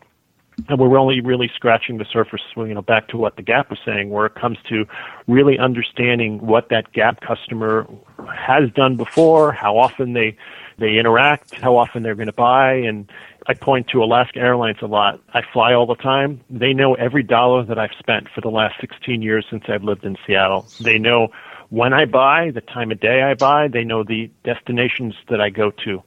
and 0.68 0.81
we're 0.81 0.97
only 0.97 1.20
really 1.20 1.51
scratching 1.55 1.99
the 1.99 2.07
surface. 2.11 2.40
You 2.57 2.73
know, 2.73 2.81
back 2.81 3.09
to 3.09 3.18
what 3.18 3.37
the 3.37 3.42
Gap 3.42 3.68
was 3.68 3.81
saying, 3.85 4.09
where 4.09 4.25
it 4.25 4.35
comes 4.35 4.57
to 4.70 4.87
really 5.29 5.59
understanding 5.59 6.38
what 6.38 6.70
that 6.70 6.90
Gap 6.94 7.20
customer 7.20 7.87
has 8.35 8.70
done 8.75 8.97
before, 8.97 9.53
how 9.53 9.77
often 9.77 10.14
they 10.14 10.38
they 10.79 10.99
interact, 10.99 11.55
how 11.55 11.77
often 11.77 12.03
they're 12.03 12.15
going 12.15 12.27
to 12.27 12.33
buy, 12.33 12.75
and 12.75 13.11
I 13.47 13.55
point 13.55 13.89
to 13.89 14.03
Alaska 14.03 14.39
Airlines 14.41 14.79
a 14.83 14.87
lot. 14.87 15.21
I 15.33 15.43
fly 15.53 15.75
all 15.75 15.87
the 15.87 15.95
time. 15.97 16.41
They 16.49 16.73
know 16.73 16.95
every 16.95 17.23
dollar 17.23 17.65
that 17.65 17.79
I've 17.79 17.93
spent 17.99 18.29
for 18.35 18.41
the 18.41 18.49
last 18.49 18.81
16 18.81 19.23
years 19.23 19.47
since 19.51 19.65
I've 19.69 19.85
lived 19.85 20.05
in 20.05 20.17
Seattle. 20.27 20.67
They 20.81 20.99
know 20.99 21.29
when 21.71 21.93
I 21.93 22.07
buy, 22.07 22.51
the 22.51 22.61
time 22.61 22.91
of 22.91 23.01
day 23.01 23.23
I 23.23 23.35
buy. 23.35 23.69
They 23.69 23.85
know 23.85 24.03
the 24.03 24.31
destinations 24.45 25.15
that 25.29 25.41
I 25.41 25.51
go 25.51 25.71
to. 25.85 26.03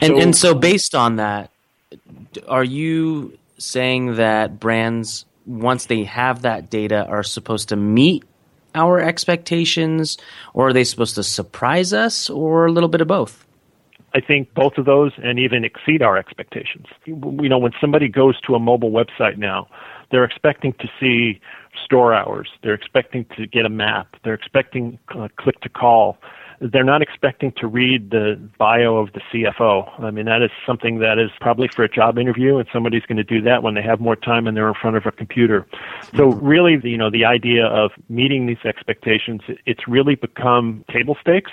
And 0.00 0.14
and 0.14 0.36
so 0.36 0.54
based 0.54 0.94
on 0.94 1.16
that, 1.16 1.50
are 2.48 2.64
you 2.64 3.38
saying 3.58 4.16
that 4.16 4.58
brands 4.58 5.24
once 5.46 5.86
they 5.86 6.04
have 6.04 6.42
that 6.42 6.70
data 6.70 7.06
are 7.06 7.22
supposed 7.22 7.68
to 7.70 7.76
meet 7.76 8.24
our 8.74 9.00
expectations 9.00 10.18
or 10.54 10.68
are 10.68 10.72
they 10.72 10.84
supposed 10.84 11.14
to 11.16 11.22
surprise 11.22 11.92
us 11.92 12.30
or 12.30 12.66
a 12.66 12.72
little 12.72 12.88
bit 12.88 13.00
of 13.00 13.08
both? 13.08 13.46
I 14.14 14.20
think 14.20 14.52
both 14.54 14.76
of 14.76 14.84
those 14.84 15.12
and 15.22 15.38
even 15.38 15.64
exceed 15.64 16.02
our 16.02 16.16
expectations. 16.16 16.86
You 17.06 17.48
know, 17.48 17.58
when 17.58 17.72
somebody 17.80 18.08
goes 18.08 18.40
to 18.42 18.54
a 18.54 18.58
mobile 18.58 18.90
website 18.90 19.38
now, 19.38 19.68
they're 20.10 20.24
expecting 20.24 20.74
to 20.74 20.88
see 21.00 21.40
store 21.84 22.12
hours. 22.14 22.50
They're 22.62 22.74
expecting 22.74 23.24
to 23.36 23.46
get 23.46 23.64
a 23.64 23.70
map. 23.70 24.16
They're 24.22 24.34
expecting 24.34 24.98
uh, 25.16 25.28
click 25.36 25.60
to 25.62 25.68
call. 25.70 26.18
They're 26.60 26.84
not 26.84 27.02
expecting 27.02 27.52
to 27.56 27.66
read 27.66 28.10
the 28.10 28.38
bio 28.56 28.96
of 28.96 29.12
the 29.14 29.20
CFO. 29.32 30.00
I 30.00 30.10
mean, 30.12 30.26
that 30.26 30.42
is 30.42 30.50
something 30.64 31.00
that 31.00 31.18
is 31.18 31.30
probably 31.40 31.66
for 31.66 31.82
a 31.82 31.88
job 31.88 32.18
interview, 32.18 32.58
and 32.58 32.68
somebody's 32.72 33.02
going 33.02 33.16
to 33.16 33.24
do 33.24 33.40
that 33.42 33.64
when 33.64 33.74
they 33.74 33.82
have 33.82 33.98
more 33.98 34.14
time 34.14 34.46
and 34.46 34.56
they're 34.56 34.68
in 34.68 34.74
front 34.74 34.96
of 34.96 35.04
a 35.06 35.10
computer. 35.10 35.66
So, 36.14 36.26
really, 36.26 36.78
you 36.84 36.98
know, 36.98 37.10
the 37.10 37.24
idea 37.24 37.66
of 37.66 37.90
meeting 38.08 38.46
these 38.46 38.64
expectations, 38.64 39.40
it's 39.66 39.88
really 39.88 40.14
become 40.14 40.84
table 40.92 41.16
stakes 41.20 41.50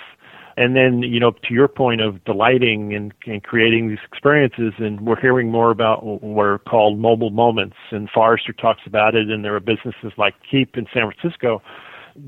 and 0.60 0.76
then 0.76 1.02
you 1.02 1.18
know 1.18 1.32
to 1.32 1.54
your 1.54 1.66
point 1.66 2.00
of 2.00 2.22
delighting 2.24 2.94
and, 2.94 3.12
and 3.26 3.42
creating 3.42 3.88
these 3.88 3.98
experiences 4.06 4.74
and 4.78 5.00
we're 5.00 5.20
hearing 5.20 5.50
more 5.50 5.70
about 5.70 6.04
what 6.04 6.44
are 6.44 6.58
called 6.58 6.98
mobile 6.98 7.30
moments 7.30 7.76
and 7.90 8.08
forrester 8.10 8.52
talks 8.52 8.82
about 8.86 9.14
it 9.14 9.30
and 9.30 9.44
there 9.44 9.56
are 9.56 9.60
businesses 9.60 10.12
like 10.18 10.34
Kiip 10.52 10.76
in 10.76 10.86
san 10.92 11.10
francisco 11.10 11.62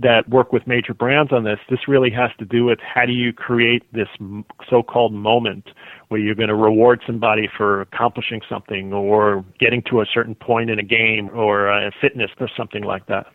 that 0.00 0.28
work 0.28 0.52
with 0.52 0.64
major 0.64 0.94
brands 0.94 1.32
on 1.32 1.42
this. 1.42 1.58
This 1.68 1.88
really 1.88 2.10
has 2.10 2.30
to 2.38 2.44
do 2.44 2.64
with 2.64 2.78
how 2.80 3.04
do 3.04 3.12
you 3.12 3.32
create 3.32 3.82
this 3.92 4.06
so-called 4.70 5.12
moment 5.12 5.70
where 6.08 6.20
you're 6.20 6.36
going 6.36 6.48
to 6.48 6.54
reward 6.54 7.02
somebody 7.04 7.48
for 7.54 7.80
accomplishing 7.80 8.40
something 8.48 8.92
or 8.92 9.44
getting 9.58 9.82
to 9.90 10.00
a 10.00 10.06
certain 10.06 10.36
point 10.36 10.70
in 10.70 10.78
a 10.78 10.84
game 10.84 11.28
or 11.34 11.70
uh, 11.70 11.90
fitness 12.00 12.30
or 12.38 12.48
something 12.56 12.84
like 12.84 13.06
that 13.06 13.26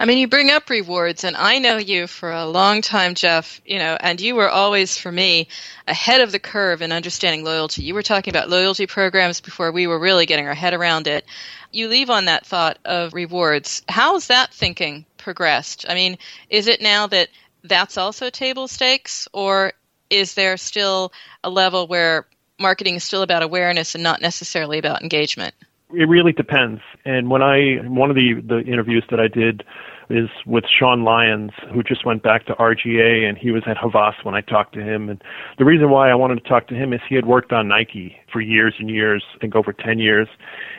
I 0.00 0.04
mean, 0.04 0.18
you 0.18 0.28
bring 0.28 0.50
up 0.50 0.70
rewards, 0.70 1.24
and 1.24 1.36
I 1.36 1.58
know 1.58 1.76
you 1.76 2.06
for 2.06 2.30
a 2.30 2.46
long 2.46 2.82
time, 2.82 3.14
Jeff, 3.14 3.60
you 3.66 3.78
know, 3.78 3.96
and 3.98 4.20
you 4.20 4.36
were 4.36 4.48
always, 4.48 4.96
for 4.96 5.10
me, 5.10 5.48
ahead 5.88 6.20
of 6.20 6.30
the 6.30 6.38
curve 6.38 6.82
in 6.82 6.92
understanding 6.92 7.42
loyalty. 7.42 7.82
You 7.82 7.94
were 7.94 8.04
talking 8.04 8.32
about 8.32 8.48
loyalty 8.48 8.86
programs 8.86 9.40
before 9.40 9.72
we 9.72 9.88
were 9.88 9.98
really 9.98 10.24
getting 10.26 10.46
our 10.46 10.54
head 10.54 10.72
around 10.72 11.08
it. 11.08 11.24
You 11.72 11.88
leave 11.88 12.10
on 12.10 12.26
that 12.26 12.46
thought 12.46 12.78
of 12.84 13.12
rewards. 13.12 13.82
How's 13.88 14.28
that 14.28 14.54
thinking 14.54 15.04
progressed? 15.16 15.84
I 15.88 15.94
mean, 15.94 16.18
is 16.48 16.68
it 16.68 16.80
now 16.80 17.08
that 17.08 17.28
that's 17.64 17.98
also 17.98 18.30
table 18.30 18.68
stakes, 18.68 19.26
or 19.32 19.72
is 20.10 20.34
there 20.34 20.56
still 20.58 21.12
a 21.42 21.50
level 21.50 21.88
where 21.88 22.24
marketing 22.60 22.94
is 22.94 23.02
still 23.04 23.22
about 23.22 23.42
awareness 23.42 23.96
and 23.96 24.04
not 24.04 24.22
necessarily 24.22 24.78
about 24.78 25.02
engagement? 25.02 25.54
It 25.94 26.08
really 26.08 26.32
depends. 26.32 26.80
And 27.04 27.30
when 27.30 27.42
I 27.42 27.76
one 27.86 28.10
of 28.10 28.16
the 28.16 28.42
the 28.46 28.60
interviews 28.60 29.04
that 29.10 29.20
I 29.20 29.28
did 29.28 29.64
is 30.10 30.28
with 30.46 30.64
Sean 30.66 31.04
Lyons, 31.04 31.50
who 31.72 31.82
just 31.82 32.06
went 32.06 32.22
back 32.22 32.46
to 32.46 32.54
RGA, 32.54 33.28
and 33.28 33.36
he 33.36 33.50
was 33.50 33.62
at 33.66 33.76
Havas 33.76 34.14
when 34.22 34.34
I 34.34 34.40
talked 34.40 34.74
to 34.74 34.82
him. 34.82 35.08
And 35.08 35.22
the 35.58 35.64
reason 35.64 35.90
why 35.90 36.10
I 36.10 36.14
wanted 36.14 36.42
to 36.42 36.48
talk 36.48 36.66
to 36.68 36.74
him 36.74 36.92
is 36.92 37.00
he 37.08 37.14
had 37.14 37.26
worked 37.26 37.52
on 37.52 37.68
Nike 37.68 38.16
for 38.32 38.40
years 38.40 38.74
and 38.78 38.88
years, 38.88 39.22
I 39.34 39.38
think 39.38 39.54
over 39.54 39.72
10 39.72 39.98
years. 39.98 40.28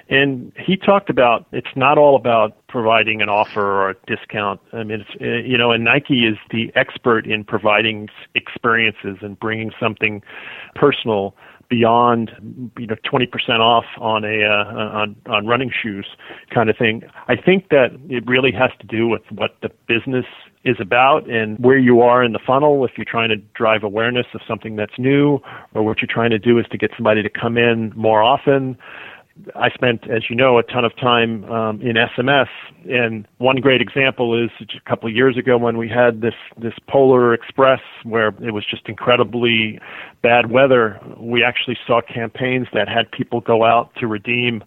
And 0.10 0.52
he 0.58 0.76
talked 0.76 1.12
about 1.12 1.46
it's 1.52 1.76
not 1.76 2.00
all 2.00 2.16
about 2.16 2.68
providing 2.68 3.22
an 3.22 3.30
offer 3.30 3.62
or 3.62 3.90
a 3.92 3.96
discount. 4.08 4.60
I 4.74 4.84
mean, 4.84 5.02
it's, 5.02 5.22
eh, 5.22 5.48
you 5.48 5.58
know, 5.58 5.72
and 5.72 5.84
Nike 5.84 6.26
is 6.26 6.38
the 6.50 6.72
expert 6.76 7.28
in 7.28 7.44
providing 7.44 8.10
experiences 8.34 9.18
and 9.22 9.40
bringing 9.40 9.72
something 9.80 10.24
personal 10.74 11.36
beyond 11.70 12.32
you 12.78 12.88
know 12.88 12.96
20% 13.06 13.60
off 13.60 13.86
on 14.00 14.24
a 14.26 14.44
uh, 14.44 15.00
on 15.00 15.16
on 15.28 15.46
running 15.48 15.72
shoes 15.72 16.08
kind 16.54 16.70
of 16.70 16.78
thing. 16.78 17.04
I 17.28 17.36
think 17.36 17.70
that 17.70 17.90
it 18.10 18.28
really 18.28 18.52
has 18.52 18.72
to 18.80 18.88
do 18.88 19.08
with 19.08 19.22
what 19.32 19.56
the 19.62 19.70
business 19.88 20.26
is 20.66 20.76
about 20.80 21.30
and 21.30 21.58
where 21.60 21.78
you 21.78 22.02
are 22.02 22.24
in 22.24 22.34
the 22.34 22.40
funnel 22.46 22.84
if 22.84 22.92
you're 22.98 23.06
trying 23.06 23.30
to 23.30 23.38
drive 23.54 23.84
awareness 23.84 24.26
of 24.34 24.42
something 24.48 24.76
that's 24.76 24.98
new 24.98 25.40
or 25.74 25.84
what 25.84 26.02
you're 26.02 26.14
trying 26.14 26.32
to 26.32 26.40
do 26.40 26.60
is 26.60 26.66
to 26.70 26.78
get 26.78 26.92
somebody 26.98 27.24
to 27.24 27.30
come 27.30 27.58
in 27.58 27.94
more 27.96 28.22
often 28.22 28.78
I 29.56 29.70
spent, 29.70 30.10
as 30.10 30.30
you 30.30 30.36
know, 30.36 30.58
a 30.58 30.64
ton 30.64 30.86
of 30.86 30.96
time 30.98 31.46
um, 31.52 31.82
in 31.82 31.96
SMS, 31.96 32.48
and 32.90 33.28
one 33.38 33.58
great 33.58 33.82
example 33.82 34.42
is 34.42 34.50
a 34.60 34.90
couple 34.90 35.10
of 35.10 35.16
years 35.16 35.38
ago 35.38 35.58
when 35.58 35.78
we 35.78 35.88
had 35.88 36.22
this 36.22 36.34
this 36.58 36.74
Polar 36.88 37.34
Express 37.34 37.80
where 38.04 38.30
it 38.42 38.52
was 38.52 38.66
just 38.66 38.88
incredibly 38.88 39.80
bad 40.22 40.52
weather. 40.52 41.00
We 41.18 41.44
actually 41.44 41.78
saw 41.88 42.02
campaigns 42.02 42.68
that 42.74 42.88
had 42.88 43.12
people 43.12 43.42
go 43.42 43.64
out 43.64 43.94
to 43.96 44.08
redeem 44.08 44.64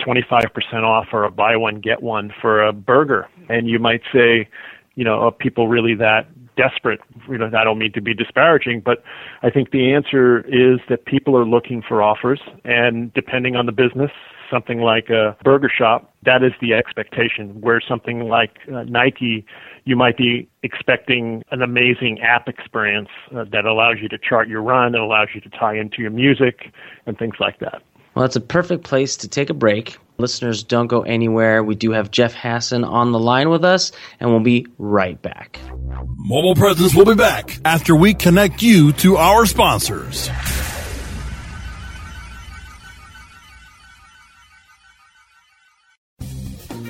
25% 0.00 0.82
off 0.82 1.06
or 1.12 1.24
a 1.24 1.30
buy 1.30 1.56
one 1.56 1.80
get 1.80 2.02
one 2.02 2.32
for 2.40 2.62
a 2.62 2.72
burger, 2.72 3.28
and 3.48 3.68
you 3.68 3.78
might 3.78 4.02
say, 4.12 4.48
you 4.94 5.04
know, 5.04 5.20
are 5.20 5.32
people 5.32 5.68
really 5.68 5.94
that 5.94 6.26
desperate. 6.56 7.00
You 7.28 7.38
know, 7.38 7.50
I 7.56 7.64
don't 7.64 7.78
mean 7.78 7.92
to 7.92 8.00
be 8.00 8.14
disparaging, 8.14 8.80
but 8.80 9.02
I 9.42 9.50
think 9.50 9.70
the 9.70 9.92
answer 9.92 10.40
is 10.46 10.80
that 10.88 11.04
people 11.04 11.36
are 11.36 11.44
looking 11.46 11.82
for 11.86 12.02
offers, 12.02 12.40
and 12.64 13.12
depending 13.14 13.56
on 13.56 13.66
the 13.66 13.72
business, 13.72 14.10
something 14.50 14.80
like 14.80 15.08
a 15.10 15.36
burger 15.44 15.70
shop, 15.70 16.12
that 16.24 16.42
is 16.42 16.52
the 16.60 16.72
expectation. 16.74 17.60
Where 17.60 17.80
something 17.80 18.28
like 18.28 18.58
uh, 18.72 18.84
Nike, 18.84 19.44
you 19.84 19.96
might 19.96 20.16
be 20.16 20.48
expecting 20.62 21.42
an 21.50 21.62
amazing 21.62 22.20
app 22.20 22.48
experience 22.48 23.08
uh, 23.34 23.44
that 23.52 23.64
allows 23.64 23.96
you 24.00 24.08
to 24.08 24.18
chart 24.18 24.48
your 24.48 24.62
run, 24.62 24.94
and 24.94 25.02
allows 25.02 25.28
you 25.34 25.40
to 25.42 25.50
tie 25.50 25.76
into 25.76 26.02
your 26.02 26.10
music, 26.10 26.72
and 27.06 27.18
things 27.18 27.36
like 27.38 27.58
that. 27.60 27.82
Well, 28.14 28.24
it's 28.24 28.36
a 28.36 28.40
perfect 28.40 28.84
place 28.84 29.16
to 29.18 29.28
take 29.28 29.50
a 29.50 29.54
break. 29.54 29.98
Listeners, 30.18 30.62
don't 30.62 30.86
go 30.86 31.02
anywhere. 31.02 31.62
We 31.62 31.74
do 31.74 31.92
have 31.92 32.10
Jeff 32.10 32.34
Hasen 32.34 32.84
on 32.84 33.12
the 33.12 33.18
line 33.18 33.50
with 33.50 33.64
us, 33.64 33.92
and 34.20 34.30
we'll 34.30 34.40
be 34.40 34.66
right 34.78 35.20
back. 35.20 35.60
Mobile 36.16 36.54
Presence 36.54 36.94
will 36.94 37.04
be 37.04 37.14
back 37.14 37.58
after 37.64 37.94
we 37.94 38.14
connect 38.14 38.62
you 38.62 38.92
to 38.94 39.16
our 39.16 39.46
sponsors. 39.46 40.28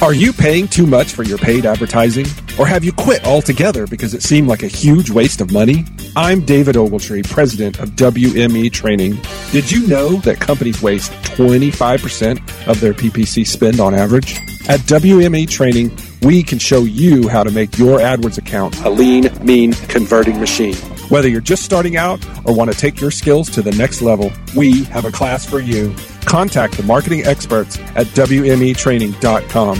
Are 0.00 0.14
you 0.14 0.32
paying 0.32 0.68
too 0.68 0.86
much 0.86 1.12
for 1.12 1.24
your 1.24 1.38
paid 1.38 1.66
advertising? 1.66 2.26
Or 2.56 2.66
have 2.66 2.84
you 2.84 2.92
quit 2.92 3.26
altogether 3.26 3.84
because 3.84 4.14
it 4.14 4.22
seemed 4.22 4.46
like 4.46 4.62
a 4.62 4.68
huge 4.68 5.10
waste 5.10 5.40
of 5.40 5.50
money? 5.50 5.86
I'm 6.14 6.44
David 6.44 6.76
Ogletree, 6.76 7.28
president 7.28 7.80
of 7.80 7.90
WME 7.90 8.70
Training. 8.72 9.18
Did 9.50 9.68
you 9.72 9.88
know 9.88 10.10
that 10.18 10.38
companies 10.38 10.80
waste 10.80 11.10
25% 11.10 12.68
of 12.68 12.80
their 12.80 12.94
PPC 12.94 13.44
spend 13.44 13.80
on 13.80 13.92
average? 13.92 14.36
At 14.68 14.78
WME 14.82 15.48
Training, 15.48 15.90
we 16.22 16.44
can 16.44 16.60
show 16.60 16.84
you 16.84 17.26
how 17.26 17.42
to 17.42 17.50
make 17.50 17.76
your 17.76 17.98
AdWords 17.98 18.38
account 18.38 18.80
a 18.84 18.90
lean, 18.90 19.32
mean, 19.44 19.72
converting 19.88 20.38
machine. 20.38 20.76
Whether 21.08 21.28
you're 21.28 21.40
just 21.40 21.64
starting 21.64 21.96
out 21.96 22.24
or 22.46 22.54
want 22.54 22.70
to 22.70 22.78
take 22.78 23.00
your 23.00 23.10
skills 23.10 23.50
to 23.50 23.62
the 23.62 23.72
next 23.72 24.00
level, 24.00 24.30
we 24.54 24.84
have 24.84 25.06
a 25.06 25.10
class 25.10 25.44
for 25.44 25.58
you. 25.58 25.92
Contact 26.28 26.76
the 26.76 26.82
marketing 26.82 27.24
experts 27.24 27.78
at 27.96 28.06
WMEtraining.com. 28.08 29.78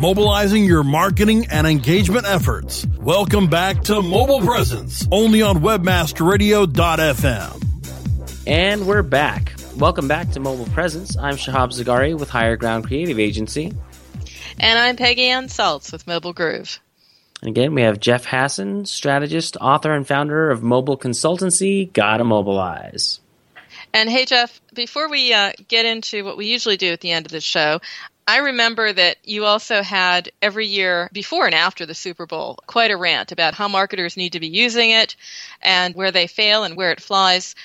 Mobilizing 0.00 0.64
your 0.64 0.84
marketing 0.84 1.48
and 1.50 1.66
engagement 1.66 2.26
efforts. 2.26 2.86
Welcome 3.00 3.48
back 3.48 3.82
to 3.82 4.00
Mobile 4.00 4.40
Presence, 4.40 5.08
only 5.10 5.42
on 5.42 5.56
webmasterradio.fm. 5.56 7.66
And 8.46 8.86
we're 8.86 9.02
back. 9.02 9.52
Welcome 9.76 10.06
back 10.06 10.30
to 10.30 10.40
Mobile 10.40 10.66
Presence. 10.66 11.16
I'm 11.16 11.34
Shahab 11.34 11.72
Zargari 11.72 12.16
with 12.16 12.30
Higher 12.30 12.56
Ground 12.56 12.86
Creative 12.86 13.18
Agency. 13.18 13.74
And 14.58 14.78
I'm 14.78 14.96
Peggy 14.96 15.26
Anne 15.26 15.48
Salz 15.48 15.92
with 15.92 16.06
Mobile 16.06 16.32
Groove. 16.32 16.78
And 17.42 17.50
again, 17.50 17.74
we 17.74 17.82
have 17.82 18.00
Jeff 18.00 18.26
Hasen, 18.26 18.86
strategist, 18.86 19.56
author, 19.60 19.92
and 19.92 20.06
founder 20.06 20.50
of 20.50 20.62
mobile 20.62 20.98
consultancy, 20.98 21.90
Gotta 21.92 22.24
Mobilize. 22.24 23.20
And 23.92 24.08
hey, 24.08 24.24
Jeff, 24.24 24.60
before 24.74 25.08
we 25.08 25.32
uh, 25.32 25.52
get 25.66 25.86
into 25.86 26.24
what 26.24 26.36
we 26.36 26.46
usually 26.46 26.76
do 26.76 26.92
at 26.92 27.00
the 27.00 27.10
end 27.10 27.26
of 27.26 27.32
the 27.32 27.40
show, 27.40 27.80
I 28.26 28.38
remember 28.38 28.92
that 28.92 29.16
you 29.24 29.44
also 29.44 29.82
had 29.82 30.30
every 30.40 30.66
year 30.66 31.10
before 31.12 31.46
and 31.46 31.54
after 31.54 31.86
the 31.86 31.94
Super 31.94 32.26
Bowl 32.26 32.58
quite 32.66 32.92
a 32.92 32.96
rant 32.96 33.32
about 33.32 33.54
how 33.54 33.66
marketers 33.66 34.16
need 34.16 34.34
to 34.34 34.40
be 34.40 34.46
using 34.46 34.90
it 34.90 35.16
and 35.60 35.96
where 35.96 36.12
they 36.12 36.28
fail 36.28 36.62
and 36.62 36.76
where 36.76 36.92
it 36.92 37.00
flies. 37.00 37.56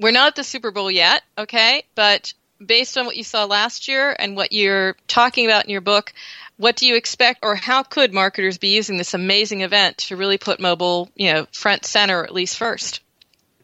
We're 0.00 0.10
not 0.10 0.28
at 0.28 0.36
the 0.36 0.44
Super 0.44 0.72
Bowl 0.72 0.90
yet, 0.90 1.22
okay? 1.36 1.84
But 1.94 2.32
based 2.64 2.98
on 2.98 3.06
what 3.06 3.16
you 3.16 3.22
saw 3.22 3.44
last 3.44 3.86
year 3.86 4.14
and 4.18 4.34
what 4.34 4.52
you're 4.52 4.96
talking 5.06 5.46
about 5.46 5.64
in 5.64 5.70
your 5.70 5.80
book, 5.80 6.12
what 6.58 6.76
do 6.76 6.86
you 6.86 6.96
expect 6.96 7.40
or 7.42 7.54
how 7.54 7.82
could 7.82 8.12
marketers 8.12 8.58
be 8.58 8.68
using 8.68 8.98
this 8.98 9.14
amazing 9.14 9.62
event 9.62 9.96
to 9.98 10.16
really 10.16 10.38
put 10.38 10.60
mobile, 10.60 11.08
you 11.14 11.32
know, 11.32 11.46
front 11.52 11.86
center 11.86 12.24
at 12.24 12.34
least 12.34 12.58
first? 12.58 13.00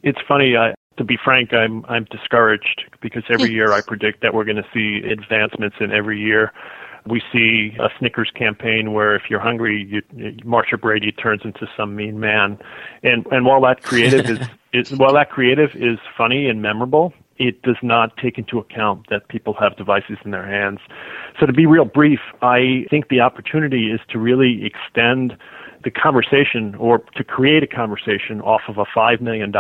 It's 0.03 0.19
funny, 0.27 0.57
I, 0.57 0.75
to 0.97 1.05
be 1.05 1.19
frank, 1.23 1.53
I'm 1.53 1.85
I'm 1.87 2.05
discouraged 2.05 2.85
because 3.01 3.25
every 3.29 3.51
year 3.53 3.73
I 3.73 3.81
predict 3.81 4.23
that 4.23 4.33
we're 4.33 4.45
going 4.45 4.57
to 4.57 4.67
see 4.73 5.07
advancements 5.07 5.77
in 5.81 5.93
every 5.93 6.21
year. 6.21 6.53
We 7.07 7.21
see 7.33 7.77
a 7.79 7.91
Snickers 7.99 8.31
campaign 8.35 8.95
where 8.95 9.15
if 9.15 9.25
you're 9.29 9.41
hungry, 9.41 9.85
you, 10.17 10.33
Marcia 10.43 10.79
Brady 10.79 11.13
turns 11.13 11.43
into 11.45 11.67
some 11.77 11.95
mean 11.97 12.19
man, 12.21 12.59
and 13.03 13.27
and 13.27 13.45
while 13.45 13.61
that 13.63 13.83
creative 13.83 14.31
is, 14.31 14.49
is 14.73 14.99
while 14.99 15.13
that 15.15 15.31
creative 15.31 15.75
is 15.75 15.99
funny 16.17 16.49
and 16.49 16.63
memorable, 16.63 17.13
it 17.39 17.63
does 17.63 17.77
not 17.83 18.17
take 18.17 18.39
into 18.39 18.59
account 18.59 19.07
that 19.11 19.29
people 19.29 19.55
have 19.55 19.77
devices 19.77 20.19
in 20.25 20.31
their 20.31 20.47
hands. 20.47 20.81
So 21.39 21.47
to 21.47 21.53
be 21.53 21.67
real 21.67 21.85
brief, 21.85 22.21
I 22.43 22.87
think 22.91 23.09
the 23.09 23.21
opportunity 23.21 23.91
is 23.91 24.01
to 24.11 24.19
really 24.19 24.65
extend 24.65 25.37
the 25.83 25.91
conversation 25.91 26.75
or 26.77 26.99
to 27.17 27.25
create 27.25 27.63
a 27.63 27.67
conversation 27.67 28.41
off 28.41 28.63
of 28.69 28.79
a 28.79 28.85
$5 28.85 29.21
million 29.21 29.53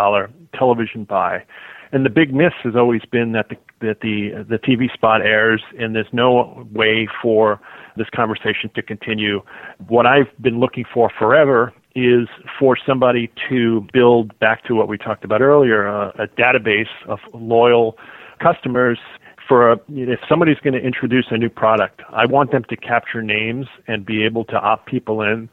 television 0.56 1.04
buy. 1.04 1.44
And 1.92 2.04
the 2.04 2.10
big 2.10 2.34
miss 2.34 2.52
has 2.64 2.74
always 2.74 3.02
been 3.10 3.32
that 3.32 3.50
the, 3.50 3.56
that 3.80 4.00
the, 4.00 4.44
the 4.48 4.58
TV 4.58 4.92
spot 4.92 5.20
airs 5.20 5.62
and 5.78 5.94
there's 5.94 6.12
no 6.12 6.66
way 6.72 7.06
for 7.22 7.60
this 7.96 8.08
conversation 8.14 8.70
to 8.74 8.82
continue. 8.82 9.42
What 9.86 10.06
I've 10.06 10.26
been 10.40 10.58
looking 10.58 10.84
for 10.92 11.10
forever 11.16 11.72
is 11.94 12.28
for 12.58 12.76
somebody 12.86 13.30
to 13.48 13.86
build 13.92 14.36
back 14.40 14.64
to 14.64 14.74
what 14.74 14.88
we 14.88 14.98
talked 14.98 15.24
about 15.24 15.40
earlier, 15.40 15.86
a, 15.86 16.08
a 16.18 16.26
database 16.26 16.88
of 17.06 17.18
loyal 17.32 17.96
customers 18.40 18.98
for 19.46 19.72
a, 19.72 19.80
if 19.90 20.20
somebody's 20.28 20.58
going 20.58 20.74
to 20.74 20.80
introduce 20.80 21.26
a 21.30 21.36
new 21.36 21.50
product, 21.50 22.02
I 22.10 22.26
want 22.26 22.50
them 22.50 22.64
to 22.68 22.76
capture 22.76 23.22
names 23.22 23.66
and 23.86 24.04
be 24.04 24.24
able 24.24 24.44
to 24.46 24.56
opt 24.56 24.86
people 24.86 25.22
in. 25.22 25.48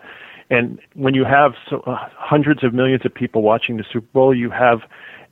And 0.49 0.79
when 0.95 1.13
you 1.13 1.25
have 1.25 1.53
so, 1.69 1.81
uh, 1.81 1.97
hundreds 2.15 2.63
of 2.63 2.73
millions 2.73 3.05
of 3.05 3.13
people 3.13 3.41
watching 3.41 3.77
the 3.77 3.85
Super 3.91 4.07
Bowl, 4.13 4.35
you 4.35 4.49
have 4.49 4.79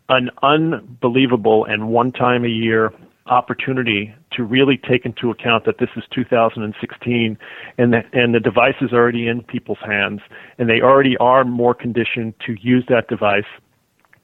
an 0.10 0.30
unbelievable 0.42 1.66
and 1.66 1.90
one 1.90 2.12
time 2.12 2.44
a 2.44 2.50
year 2.50 2.92
opportunity 3.30 4.14
to 4.32 4.44
really 4.44 4.78
take 4.78 5.06
into 5.06 5.30
account 5.30 5.66
that 5.66 5.78
this 5.80 5.90
is 5.96 6.04
2016 6.14 7.38
and 7.78 7.94
the, 7.94 8.02
and 8.14 8.34
the 8.34 8.40
device 8.40 8.76
is 8.82 8.92
already 8.92 9.28
in 9.28 9.42
people's 9.44 9.80
hands 9.86 10.22
and 10.58 10.70
they 10.70 10.82
already 10.82 11.16
are 11.18 11.44
more 11.44 11.74
conditioned 11.74 12.34
to 12.46 12.56
use 12.62 12.84
that 12.90 13.08
device. 13.08 13.44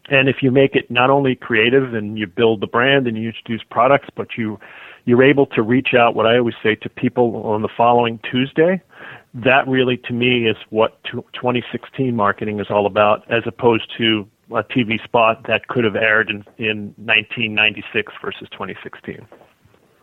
And 0.09 0.29
if 0.29 0.37
you 0.41 0.51
make 0.51 0.75
it 0.75 0.91
not 0.91 1.09
only 1.09 1.35
creative 1.35 1.93
and 1.93 2.17
you 2.17 2.27
build 2.27 2.61
the 2.61 2.67
brand 2.67 3.07
and 3.07 3.17
you 3.17 3.29
introduce 3.29 3.61
products, 3.69 4.09
but 4.15 4.29
you 4.37 4.59
you're 5.07 5.23
able 5.23 5.45
to 5.45 5.61
reach 5.61 5.89
out 5.93 6.15
what 6.15 6.25
I 6.25 6.37
always 6.37 6.55
say 6.63 6.73
to 6.73 6.89
people 6.89 7.43
on 7.43 7.61
the 7.61 7.69
following 7.77 8.19
Tuesday 8.29 8.81
that 9.35 9.67
really 9.67 9.97
to 9.97 10.13
me 10.13 10.47
is 10.47 10.55
what 10.69 11.03
2016 11.03 12.15
marketing 12.15 12.59
is 12.59 12.67
all 12.69 12.85
about 12.85 13.29
as 13.29 13.43
opposed 13.45 13.91
to 13.97 14.27
a 14.51 14.63
TV 14.63 15.03
spot 15.03 15.45
that 15.47 15.67
could 15.67 15.83
have 15.83 15.95
aired 15.95 16.29
in, 16.29 16.43
in 16.57 16.93
1996 16.97 18.13
versus 18.21 18.47
2016. 18.51 19.27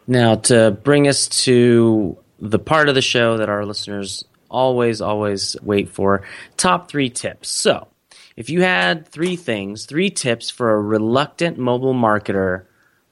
Now, 0.07 0.35
to 0.35 0.72
bring 0.83 1.07
us 1.07 1.28
to 1.44 2.16
the 2.38 2.59
part 2.59 2.88
of 2.88 2.94
the 2.94 3.02
show 3.02 3.37
that 3.38 3.48
our 3.48 3.64
listeners 3.64 4.24
always, 4.50 5.00
always 5.00 5.57
wait 5.62 5.88
for 5.88 6.22
top 6.57 6.90
three 6.90 7.09
tips. 7.09 7.48
So, 7.48 7.88
if 8.37 8.50
you 8.50 8.62
had 8.62 9.07
three 9.09 9.37
things, 9.37 9.87
three 9.87 10.11
tips 10.11 10.50
for 10.50 10.72
a 10.72 10.81
reluctant 10.81 11.59
mobile 11.59 11.94
marketer, 11.94 12.64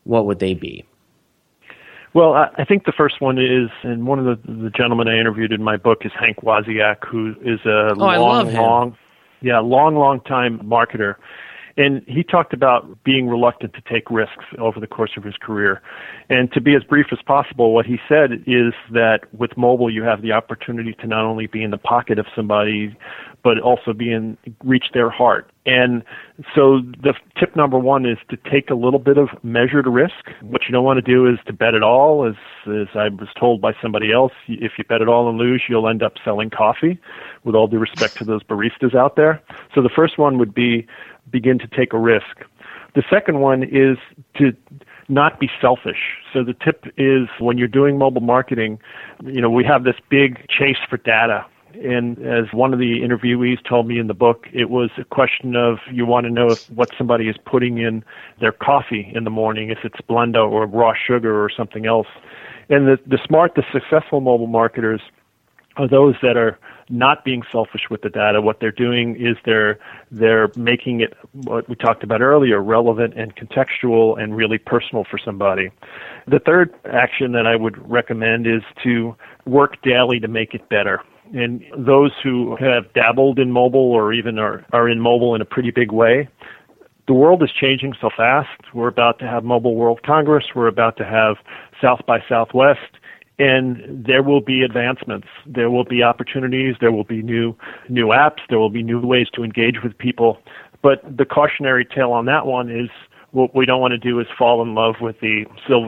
what 0.05 0.27
would 0.27 0.39
they 0.39 0.55
be? 0.55 0.85
Well, 2.13 2.35
I 2.35 2.65
think 2.65 2.87
the 2.87 2.93
first 2.93 3.21
one 3.21 3.39
is, 3.39 3.71
and 3.85 4.05
one 4.05 4.19
of 4.19 4.25
the, 4.25 4.53
the 4.53 4.71
gentlemen 4.71 5.07
I 5.07 5.17
interviewed 5.17 5.53
in 5.53 5.63
my 5.63 5.77
book 5.77 6.05
is 6.05 6.11
Hank 6.19 6.39
Wasiak, 6.39 7.05
who 7.07 7.37
is 7.41 7.61
a 7.65 7.91
oh, 7.91 7.95
long, 7.95 8.53
long, 8.53 8.97
yeah, 9.43 9.59
long, 9.59 9.97
long 9.97 10.21
time 10.21 10.59
marketer. 10.61 11.17
And 11.77 12.03
he 12.07 12.23
talked 12.23 12.53
about 12.53 13.05
being 13.05 13.29
reluctant 13.29 13.73
to 13.75 13.81
take 13.83 14.11
risks 14.11 14.45
over 14.59 14.81
the 14.81 14.87
course 14.87 15.13
of 15.17 15.25
his 15.25 15.35
career. 15.41 15.81
And 16.29 16.53
to 16.53 16.61
be 16.61 16.75
as 16.75 16.83
brief 16.83 17.07
as 17.13 17.19
possible, 17.25 17.73
what 17.73 17.87
he 17.87 17.99
said 18.09 18.33
is 18.47 18.75
that 18.93 19.21
with 19.33 19.57
mobile, 19.57 19.91
you 19.91 20.03
have 20.03 20.21
the 20.21 20.33
opportunity 20.33 20.95
to 21.01 21.07
not 21.07 21.25
only 21.25 21.47
be 21.47 21.63
in 21.63 21.71
the 21.71 21.79
pocket 21.79 22.19
of 22.19 22.27
somebody, 22.37 22.97
but 23.43 23.59
also 23.61 23.93
be 23.93 24.13
in 24.13 24.37
reach 24.65 24.87
their 24.93 25.11
heart. 25.11 25.51
And 25.67 26.03
so 26.55 26.81
the 27.03 27.13
tip 27.39 27.55
number 27.55 27.79
one 27.79 28.07
is 28.07 28.17
to 28.31 28.39
take 28.51 28.71
a 28.71 28.75
little 28.75 28.99
bit 28.99 29.19
of 29.19 29.29
measured 29.43 29.87
risk. 29.87 30.31
What 30.41 30.63
you 30.67 30.73
don't 30.73 30.85
want 30.85 30.97
to 30.97 31.03
do 31.03 31.27
is 31.27 31.39
to 31.47 31.53
bet 31.53 31.75
it 31.75 31.83
all. 31.83 32.27
As 32.27 32.35
as 32.67 32.89
I 32.95 33.09
was 33.09 33.29
told 33.39 33.61
by 33.61 33.73
somebody 33.83 34.11
else, 34.11 34.33
if 34.49 34.73
you 34.79 34.85
bet 34.85 35.03
it 35.03 35.09
all 35.09 35.29
and 35.29 35.37
lose, 35.37 35.63
you'll 35.69 35.89
end 35.89 36.03
up 36.03 36.15
selling 36.25 36.49
coffee. 36.49 36.99
With 37.45 37.55
all 37.55 37.67
due 37.67 37.79
respect 37.79 38.17
to 38.19 38.25
those 38.25 38.43
baristas 38.43 38.95
out 38.95 39.17
there. 39.17 39.43
So 39.75 39.83
the 39.83 39.91
first 39.95 40.19
one 40.19 40.39
would 40.39 40.55
be 40.55 40.87
begin 41.31 41.59
to 41.59 41.67
take 41.69 41.93
a 41.93 41.99
risk. 41.99 42.45
The 42.95 43.03
second 43.11 43.41
one 43.41 43.63
is 43.63 43.99
to 44.39 44.57
not 45.09 45.41
be 45.41 45.51
selfish. 45.61 46.17
So 46.33 46.43
the 46.43 46.55
tip 46.55 46.87
is 46.97 47.29
when 47.39 47.59
you're 47.59 47.69
doing 47.69 47.99
mobile 47.99 48.21
marketing, 48.21 48.79
you 49.25 49.41
know, 49.41 49.51
we 49.51 49.65
have 49.65 49.85
this 49.85 49.97
big 50.09 50.47
chase 50.49 50.79
for 50.89 50.97
data 50.97 51.45
and 51.75 52.19
as 52.19 52.53
one 52.53 52.73
of 52.73 52.79
the 52.79 53.01
interviewees 53.01 53.59
told 53.69 53.87
me 53.87 53.99
in 53.99 54.07
the 54.07 54.15
book, 54.15 54.47
it 54.53 54.71
was 54.71 54.91
a 54.99 55.05
question 55.05 55.57
of 55.57 55.79
you 55.91 56.07
want 56.07 56.25
to 56.25 56.31
know 56.31 56.51
if 56.51 56.59
what 56.71 56.91
somebody 56.97 57.29
is 57.29 57.37
putting 57.45 57.79
in 57.79 58.05
their 58.41 58.53
coffee 58.53 59.11
in 59.15 59.25
the 59.25 59.31
morning, 59.31 59.71
if 59.71 59.79
it's 59.85 59.97
Splenda 59.97 60.49
or 60.49 60.67
raw 60.67 60.93
sugar 60.95 61.43
or 61.43 61.51
something 61.51 61.87
else. 61.87 62.09
And 62.69 62.87
the, 62.87 62.99
the 63.07 63.19
smart, 63.27 63.55
the 63.55 63.65
successful 63.73 64.21
mobile 64.21 64.47
marketers 64.47 65.01
are 65.77 65.89
those 65.89 66.15
that 66.23 66.37
are 66.37 66.59
not 66.89 67.25
being 67.25 67.43
selfish 67.53 67.83
with 67.89 68.03
the 68.03 68.11
data. 68.11 68.41
What 68.41 68.59
they're 68.61 68.73
doing 68.73 69.15
is 69.15 69.37
they're 69.45 69.79
they're 70.11 70.51
making 70.57 71.01
it 71.01 71.15
what 71.33 71.69
we 71.69 71.77
talked 71.77 72.03
about 72.03 72.21
earlier, 72.21 72.61
relevant 72.61 73.15
and 73.17 73.35
contextual 73.37 74.21
and 74.21 74.37
really 74.37 74.59
personal 74.59 75.05
for 75.09 75.19
somebody. 75.19 75.71
The 76.27 76.41
third 76.41 76.75
action 76.93 77.33
that 77.33 77.47
I 77.47 77.55
would 77.55 77.79
recommend 77.89 78.47
is 78.47 78.63
to 78.83 79.17
work 79.47 79.81
daily 79.83 80.19
to 80.21 80.29
make 80.29 80.53
it 80.53 80.69
better 80.69 81.01
And 81.33 81.65
those 81.77 82.13
who 82.23 82.57
have 82.57 82.93
dabbled 82.93 83.39
in 83.39 83.53
mobile 83.53 83.93
or 83.93 84.13
even 84.13 84.39
are, 84.39 84.65
are 84.73 84.89
in 84.89 85.01
mobile 85.01 85.35
in 85.35 85.41
a 85.41 85.45
pretty 85.45 85.71
big 85.71 85.93
way, 85.93 86.29
the 87.07 87.15
world 87.15 87.43
is 87.43 87.51
changing 87.53 87.95
so 88.01 88.11
fast. 88.17 88.49
We're 88.75 88.89
about 88.89 89.19
to 89.21 89.27
have 89.27 89.43
Mobile 89.45 89.75
World 89.75 90.03
Congress. 90.05 90.45
We're 90.55 90.69
about 90.69 90.97
to 90.99 91.05
have 91.05 91.37
South 91.81 92.01
by 92.07 92.23
Southwest. 92.29 92.99
And 93.39 94.05
there 94.07 94.23
will 94.23 94.41
be 94.41 94.63
advancements. 94.63 95.27
There 95.47 95.71
will 95.71 95.85
be 95.85 96.03
opportunities. 96.03 96.77
There 96.81 96.93
will 96.93 97.05
be 97.05 97.23
new, 97.23 97.57
new 97.89 98.09
apps. 98.09 98.41
There 98.49 98.59
will 98.59 98.71
be 98.71 98.83
new 98.83 99.01
ways 99.01 99.29
to 99.35 99.43
engage 99.43 99.83
with 99.83 99.97
people. 99.97 100.39
But 100.83 101.03
the 101.17 101.25
cautionary 101.25 101.85
tale 101.85 102.13
on 102.13 102.27
that 102.27 102.47
one 102.47 102.71
is 102.71 102.91
what 103.33 103.55
we 103.55 103.65
don't 103.65 103.81
want 103.81 103.93
to 103.93 103.99
do 103.99 104.19
is 104.19 104.27
fall 104.37 104.63
in 104.63 104.75
love 104.75 104.97
with 105.01 105.17
the 105.21 105.45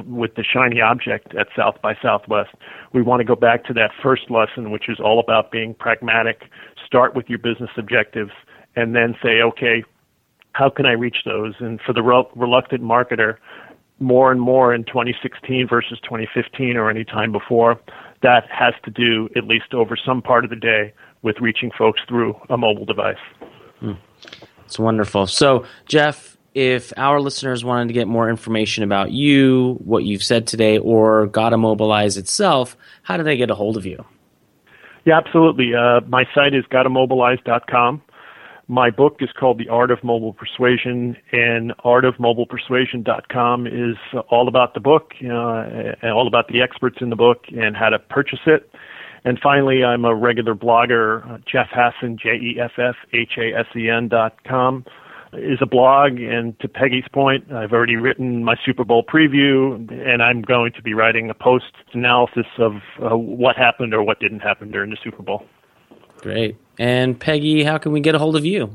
with 0.07 0.35
the 0.37 0.44
shiny 0.44 0.81
object 0.81 1.35
at 1.35 1.48
South 1.57 1.81
by 1.83 1.96
Southwest. 2.00 2.50
We 2.92 3.02
want 3.02 3.20
to 3.20 3.24
go 3.24 3.35
back 3.35 3.64
to 3.64 3.72
that 3.74 3.90
first 4.02 4.31
lesson, 4.31 4.70
which 4.70 4.88
is 4.88 5.00
all 5.00 5.18
about 5.18 5.50
being 5.50 5.74
pragmatic. 5.74 6.44
Start 6.87 7.14
with 7.14 7.28
your 7.28 7.38
business 7.38 7.70
objectives, 7.76 8.33
and 8.76 8.94
then 8.94 9.16
say, 9.22 9.42
okay, 9.42 9.85
how 10.52 10.68
can 10.68 10.87
I 10.87 10.92
reach 10.92 11.18
those? 11.24 11.55
And 11.59 11.81
for 11.81 11.92
the 11.92 12.02
reluctant 12.02 12.83
marketer, 12.83 13.37
more 13.98 14.31
and 14.31 14.40
more 14.40 14.74
in 14.74 14.85
2016 14.85 15.66
versus 15.68 15.98
2015 16.02 16.76
or 16.76 16.90
any 16.90 17.05
time 17.05 17.33
before, 17.33 17.81
that 18.22 18.44
has 18.50 18.74
to 18.85 18.90
do 18.90 19.28
at 19.37 19.44
least 19.44 19.74
over 19.74 19.96
some 19.96 20.22
part 20.22 20.44
of 20.44 20.50
the 20.50 20.57
day 20.57 20.92
with 21.22 21.37
reaching 21.40 21.70
folks 21.76 22.00
through 22.09 22.37
a 22.50 22.57
mobile 22.57 22.85
device. 22.85 23.16
Hmm. 23.81 23.92
It's 24.64 24.78
wonderful. 24.78 25.26
So, 25.26 25.64
Jeff, 25.87 26.37
if 26.54 26.92
our 26.96 27.20
listeners 27.20 27.64
wanted 27.64 27.88
to 27.88 27.94
get 27.94 28.06
more 28.08 28.28
information 28.28 28.84
about 28.84 29.10
you, 29.10 29.78
what 29.84 30.04
you've 30.04 30.22
said 30.22 30.46
today, 30.46 30.78
or 30.78 31.26
Gotta 31.26 31.56
Mobilize 31.56 32.16
itself, 32.16 32.76
how 33.02 33.16
do 33.16 33.22
they 33.22 33.36
get 33.36 33.50
a 33.50 33.54
hold 33.54 33.76
of 33.76 33.86
you? 33.86 34.04
Yeah, 35.04 35.18
absolutely. 35.18 35.74
Uh, 35.74 36.00
my 36.06 36.24
site 36.34 36.54
is 36.54 36.64
gottamobilize.com. 36.70 38.02
My 38.68 38.90
book 38.90 39.16
is 39.20 39.28
called 39.38 39.58
The 39.58 39.68
Art 39.68 39.90
of 39.90 40.04
Mobile 40.04 40.32
Persuasion, 40.32 41.16
and 41.32 41.72
artofmobilepersuasion.com 41.84 43.66
is 43.66 43.96
all 44.30 44.48
about 44.48 44.74
the 44.74 44.80
book, 44.80 45.12
uh, 45.22 45.96
and 46.00 46.12
all 46.12 46.28
about 46.28 46.48
the 46.48 46.62
experts 46.62 46.98
in 47.00 47.10
the 47.10 47.16
book 47.16 47.44
and 47.48 47.76
how 47.76 47.88
to 47.88 47.98
purchase 47.98 48.38
it. 48.46 48.70
And 49.24 49.38
finally, 49.40 49.84
I'm 49.84 50.04
a 50.04 50.14
regular 50.14 50.54
blogger, 50.54 51.28
uh, 51.28 51.38
Jeff 51.50 51.68
Hasen, 51.70 52.18
J 52.18 52.30
E 52.30 52.60
F 52.60 52.72
F 52.78 52.96
H 53.12 53.32
A 53.36 53.58
S 53.58 53.66
E 53.76 53.88
N 53.88 54.08
dot 54.08 54.42
com 54.44 54.84
is 55.32 55.58
a 55.62 55.66
blog, 55.66 56.20
and 56.20 56.58
to 56.60 56.68
Peggy's 56.68 57.06
point, 57.12 57.50
I've 57.52 57.72
already 57.72 57.96
written 57.96 58.44
my 58.44 58.56
Super 58.64 58.84
Bowl 58.84 59.02
preview, 59.02 59.74
and 59.90 60.22
I'm 60.22 60.42
going 60.42 60.72
to 60.72 60.82
be 60.82 60.94
writing 60.94 61.30
a 61.30 61.34
post 61.34 61.72
analysis 61.94 62.46
of 62.58 62.74
uh, 63.02 63.16
what 63.16 63.56
happened 63.56 63.94
or 63.94 64.02
what 64.02 64.20
didn't 64.20 64.40
happen 64.40 64.70
during 64.70 64.90
the 64.90 64.98
Super 65.02 65.22
Bowl. 65.22 65.46
Great. 66.18 66.56
And 66.78 67.18
Peggy, 67.18 67.64
how 67.64 67.78
can 67.78 67.92
we 67.92 68.00
get 68.00 68.14
a 68.14 68.18
hold 68.18 68.36
of 68.36 68.44
you? 68.44 68.70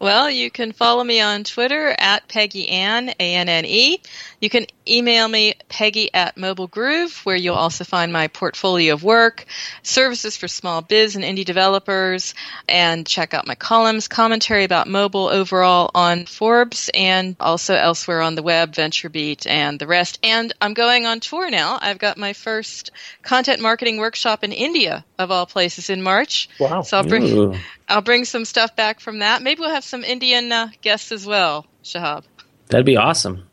Well, 0.00 0.28
you 0.28 0.50
can 0.50 0.72
follow 0.72 1.02
me 1.02 1.20
on 1.20 1.44
Twitter 1.44 1.94
at 1.96 2.28
Peggy 2.28 2.68
Anne, 2.68 3.10
A-N-N-E. 3.18 4.00
You 4.40 4.50
can 4.50 4.66
email 4.86 5.26
me, 5.26 5.54
Peggy 5.68 6.12
at 6.12 6.36
Mobile 6.36 6.66
Groove, 6.66 7.20
where 7.24 7.36
you'll 7.36 7.54
also 7.54 7.84
find 7.84 8.12
my 8.12 8.28
portfolio 8.28 8.92
of 8.92 9.02
work, 9.02 9.46
services 9.82 10.36
for 10.36 10.48
small 10.48 10.82
biz 10.82 11.16
and 11.16 11.24
indie 11.24 11.44
developers, 11.44 12.34
and 12.68 13.06
check 13.06 13.32
out 13.32 13.46
my 13.46 13.54
columns, 13.54 14.08
commentary 14.08 14.64
about 14.64 14.88
mobile 14.88 15.28
overall 15.28 15.90
on 15.94 16.26
Forbes, 16.26 16.90
and 16.92 17.36
also 17.40 17.74
elsewhere 17.74 18.20
on 18.20 18.34
the 18.34 18.42
web, 18.42 18.72
VentureBeat, 18.72 19.46
and 19.46 19.78
the 19.78 19.86
rest. 19.86 20.18
And 20.22 20.52
I'm 20.60 20.74
going 20.74 21.06
on 21.06 21.20
tour 21.20 21.50
now. 21.50 21.78
I've 21.80 21.98
got 21.98 22.18
my 22.18 22.34
first 22.34 22.90
content 23.22 23.62
marketing 23.62 23.98
workshop 23.98 24.44
in 24.44 24.52
India, 24.52 25.04
of 25.18 25.30
all 25.30 25.46
places, 25.46 25.88
in 25.88 26.02
March. 26.02 26.48
Wow. 26.58 26.82
So 26.82 26.98
I'll 26.98 27.04
bring, 27.04 27.24
Ooh. 27.24 27.54
I'll 27.88 28.02
bring 28.02 28.24
some 28.24 28.44
stuff 28.44 28.74
back 28.76 29.00
from 29.00 29.18
that. 29.20 29.42
Maybe 29.42 29.60
we'll 29.60 29.70
have 29.70 29.84
some 29.84 30.04
Indian 30.04 30.50
uh, 30.50 30.68
guests 30.80 31.12
as 31.12 31.26
well, 31.26 31.66
Shahab. 31.82 32.24
That'd 32.68 32.86
be 32.86 32.96
awesome. 32.96 33.44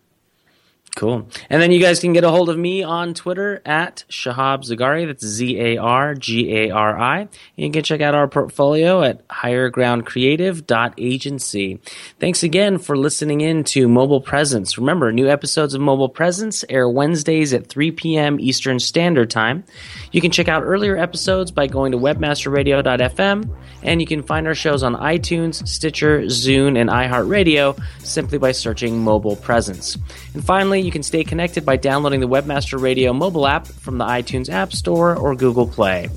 Cool. 0.93 1.25
And 1.49 1.61
then 1.61 1.71
you 1.71 1.79
guys 1.79 2.01
can 2.01 2.11
get 2.11 2.25
a 2.25 2.29
hold 2.29 2.49
of 2.49 2.57
me 2.57 2.83
on 2.83 3.13
Twitter 3.13 3.61
at 3.65 4.03
Shahab 4.09 4.65
Zargari. 4.65 5.07
That's 5.07 5.25
Z 5.25 5.57
A 5.57 5.77
R 5.77 6.15
G 6.15 6.53
A 6.53 6.71
R 6.71 6.99
I. 6.99 7.29
You 7.55 7.71
can 7.71 7.83
check 7.83 8.01
out 8.01 8.13
our 8.13 8.27
portfolio 8.27 9.01
at 9.01 9.25
highergroundcreative.agency. 9.29 11.79
Thanks 12.19 12.43
again 12.43 12.77
for 12.77 12.97
listening 12.97 13.39
in 13.39 13.63
to 13.63 13.87
Mobile 13.87 14.19
Presence. 14.19 14.77
Remember, 14.77 15.13
new 15.13 15.29
episodes 15.29 15.73
of 15.73 15.79
Mobile 15.79 16.09
Presence 16.09 16.65
air 16.67 16.89
Wednesdays 16.89 17.53
at 17.53 17.67
3 17.67 17.91
p.m. 17.91 18.37
Eastern 18.41 18.77
Standard 18.77 19.29
Time. 19.29 19.63
You 20.11 20.19
can 20.19 20.31
check 20.31 20.49
out 20.49 20.63
earlier 20.63 20.97
episodes 20.97 21.51
by 21.51 21.67
going 21.67 21.93
to 21.93 21.97
webmasterradio.fm, 21.97 23.57
and 23.81 24.01
you 24.01 24.07
can 24.07 24.23
find 24.23 24.45
our 24.45 24.55
shows 24.55 24.83
on 24.83 24.95
iTunes, 24.95 25.65
Stitcher, 25.65 26.23
Zune, 26.23 26.77
and 26.77 26.89
iHeartRadio 26.89 27.81
simply 27.99 28.37
by 28.37 28.51
searching 28.51 28.99
Mobile 28.99 29.37
Presence. 29.37 29.97
And 30.33 30.43
finally, 30.43 30.80
you 30.81 30.91
can 30.91 31.03
stay 31.03 31.23
connected 31.23 31.65
by 31.65 31.77
downloading 31.77 32.19
the 32.19 32.27
Webmaster 32.27 32.81
Radio 32.81 33.13
mobile 33.13 33.47
app 33.47 33.67
from 33.67 33.97
the 33.97 34.05
iTunes 34.05 34.49
App 34.49 34.73
Store 34.73 35.15
or 35.15 35.35
Google 35.35 35.67
Play. 35.67 36.07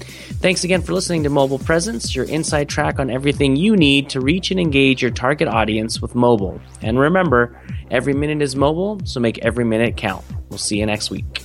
Thanks 0.40 0.64
again 0.64 0.82
for 0.82 0.92
listening 0.92 1.22
to 1.22 1.30
Mobile 1.30 1.58
Presence, 1.58 2.14
your 2.14 2.24
inside 2.26 2.68
track 2.68 2.98
on 2.98 3.10
everything 3.10 3.56
you 3.56 3.76
need 3.76 4.10
to 4.10 4.20
reach 4.20 4.50
and 4.50 4.60
engage 4.60 5.00
your 5.00 5.10
target 5.10 5.48
audience 5.48 6.02
with 6.02 6.14
mobile. 6.14 6.60
And 6.82 6.98
remember, 6.98 7.60
every 7.90 8.12
minute 8.12 8.42
is 8.42 8.56
mobile, 8.56 9.00
so 9.04 9.20
make 9.20 9.38
every 9.38 9.64
minute 9.64 9.96
count. 9.96 10.24
We'll 10.50 10.58
see 10.58 10.78
you 10.78 10.86
next 10.86 11.10
week. 11.10 11.42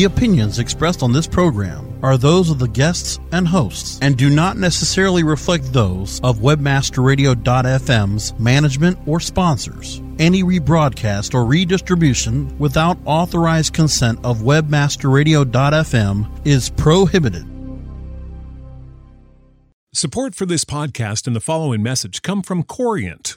The 0.00 0.06
opinions 0.06 0.58
expressed 0.58 1.02
on 1.02 1.12
this 1.12 1.26
program 1.26 1.98
are 2.02 2.16
those 2.16 2.48
of 2.48 2.58
the 2.58 2.68
guests 2.68 3.18
and 3.32 3.46
hosts 3.46 3.98
and 4.00 4.16
do 4.16 4.30
not 4.30 4.56
necessarily 4.56 5.22
reflect 5.22 5.74
those 5.74 6.22
of 6.22 6.38
webmasterradio.fm's 6.38 8.38
management 8.38 8.98
or 9.06 9.20
sponsors. 9.20 10.00
Any 10.18 10.42
rebroadcast 10.42 11.34
or 11.34 11.44
redistribution 11.44 12.58
without 12.58 12.96
authorized 13.04 13.74
consent 13.74 14.20
of 14.24 14.38
webmasterradio.fm 14.38 16.46
is 16.46 16.70
prohibited. 16.70 17.44
Support 19.92 20.34
for 20.34 20.46
this 20.46 20.64
podcast 20.64 21.26
and 21.26 21.36
the 21.36 21.40
following 21.40 21.82
message 21.82 22.22
come 22.22 22.40
from 22.40 22.62
Corient 22.62 23.36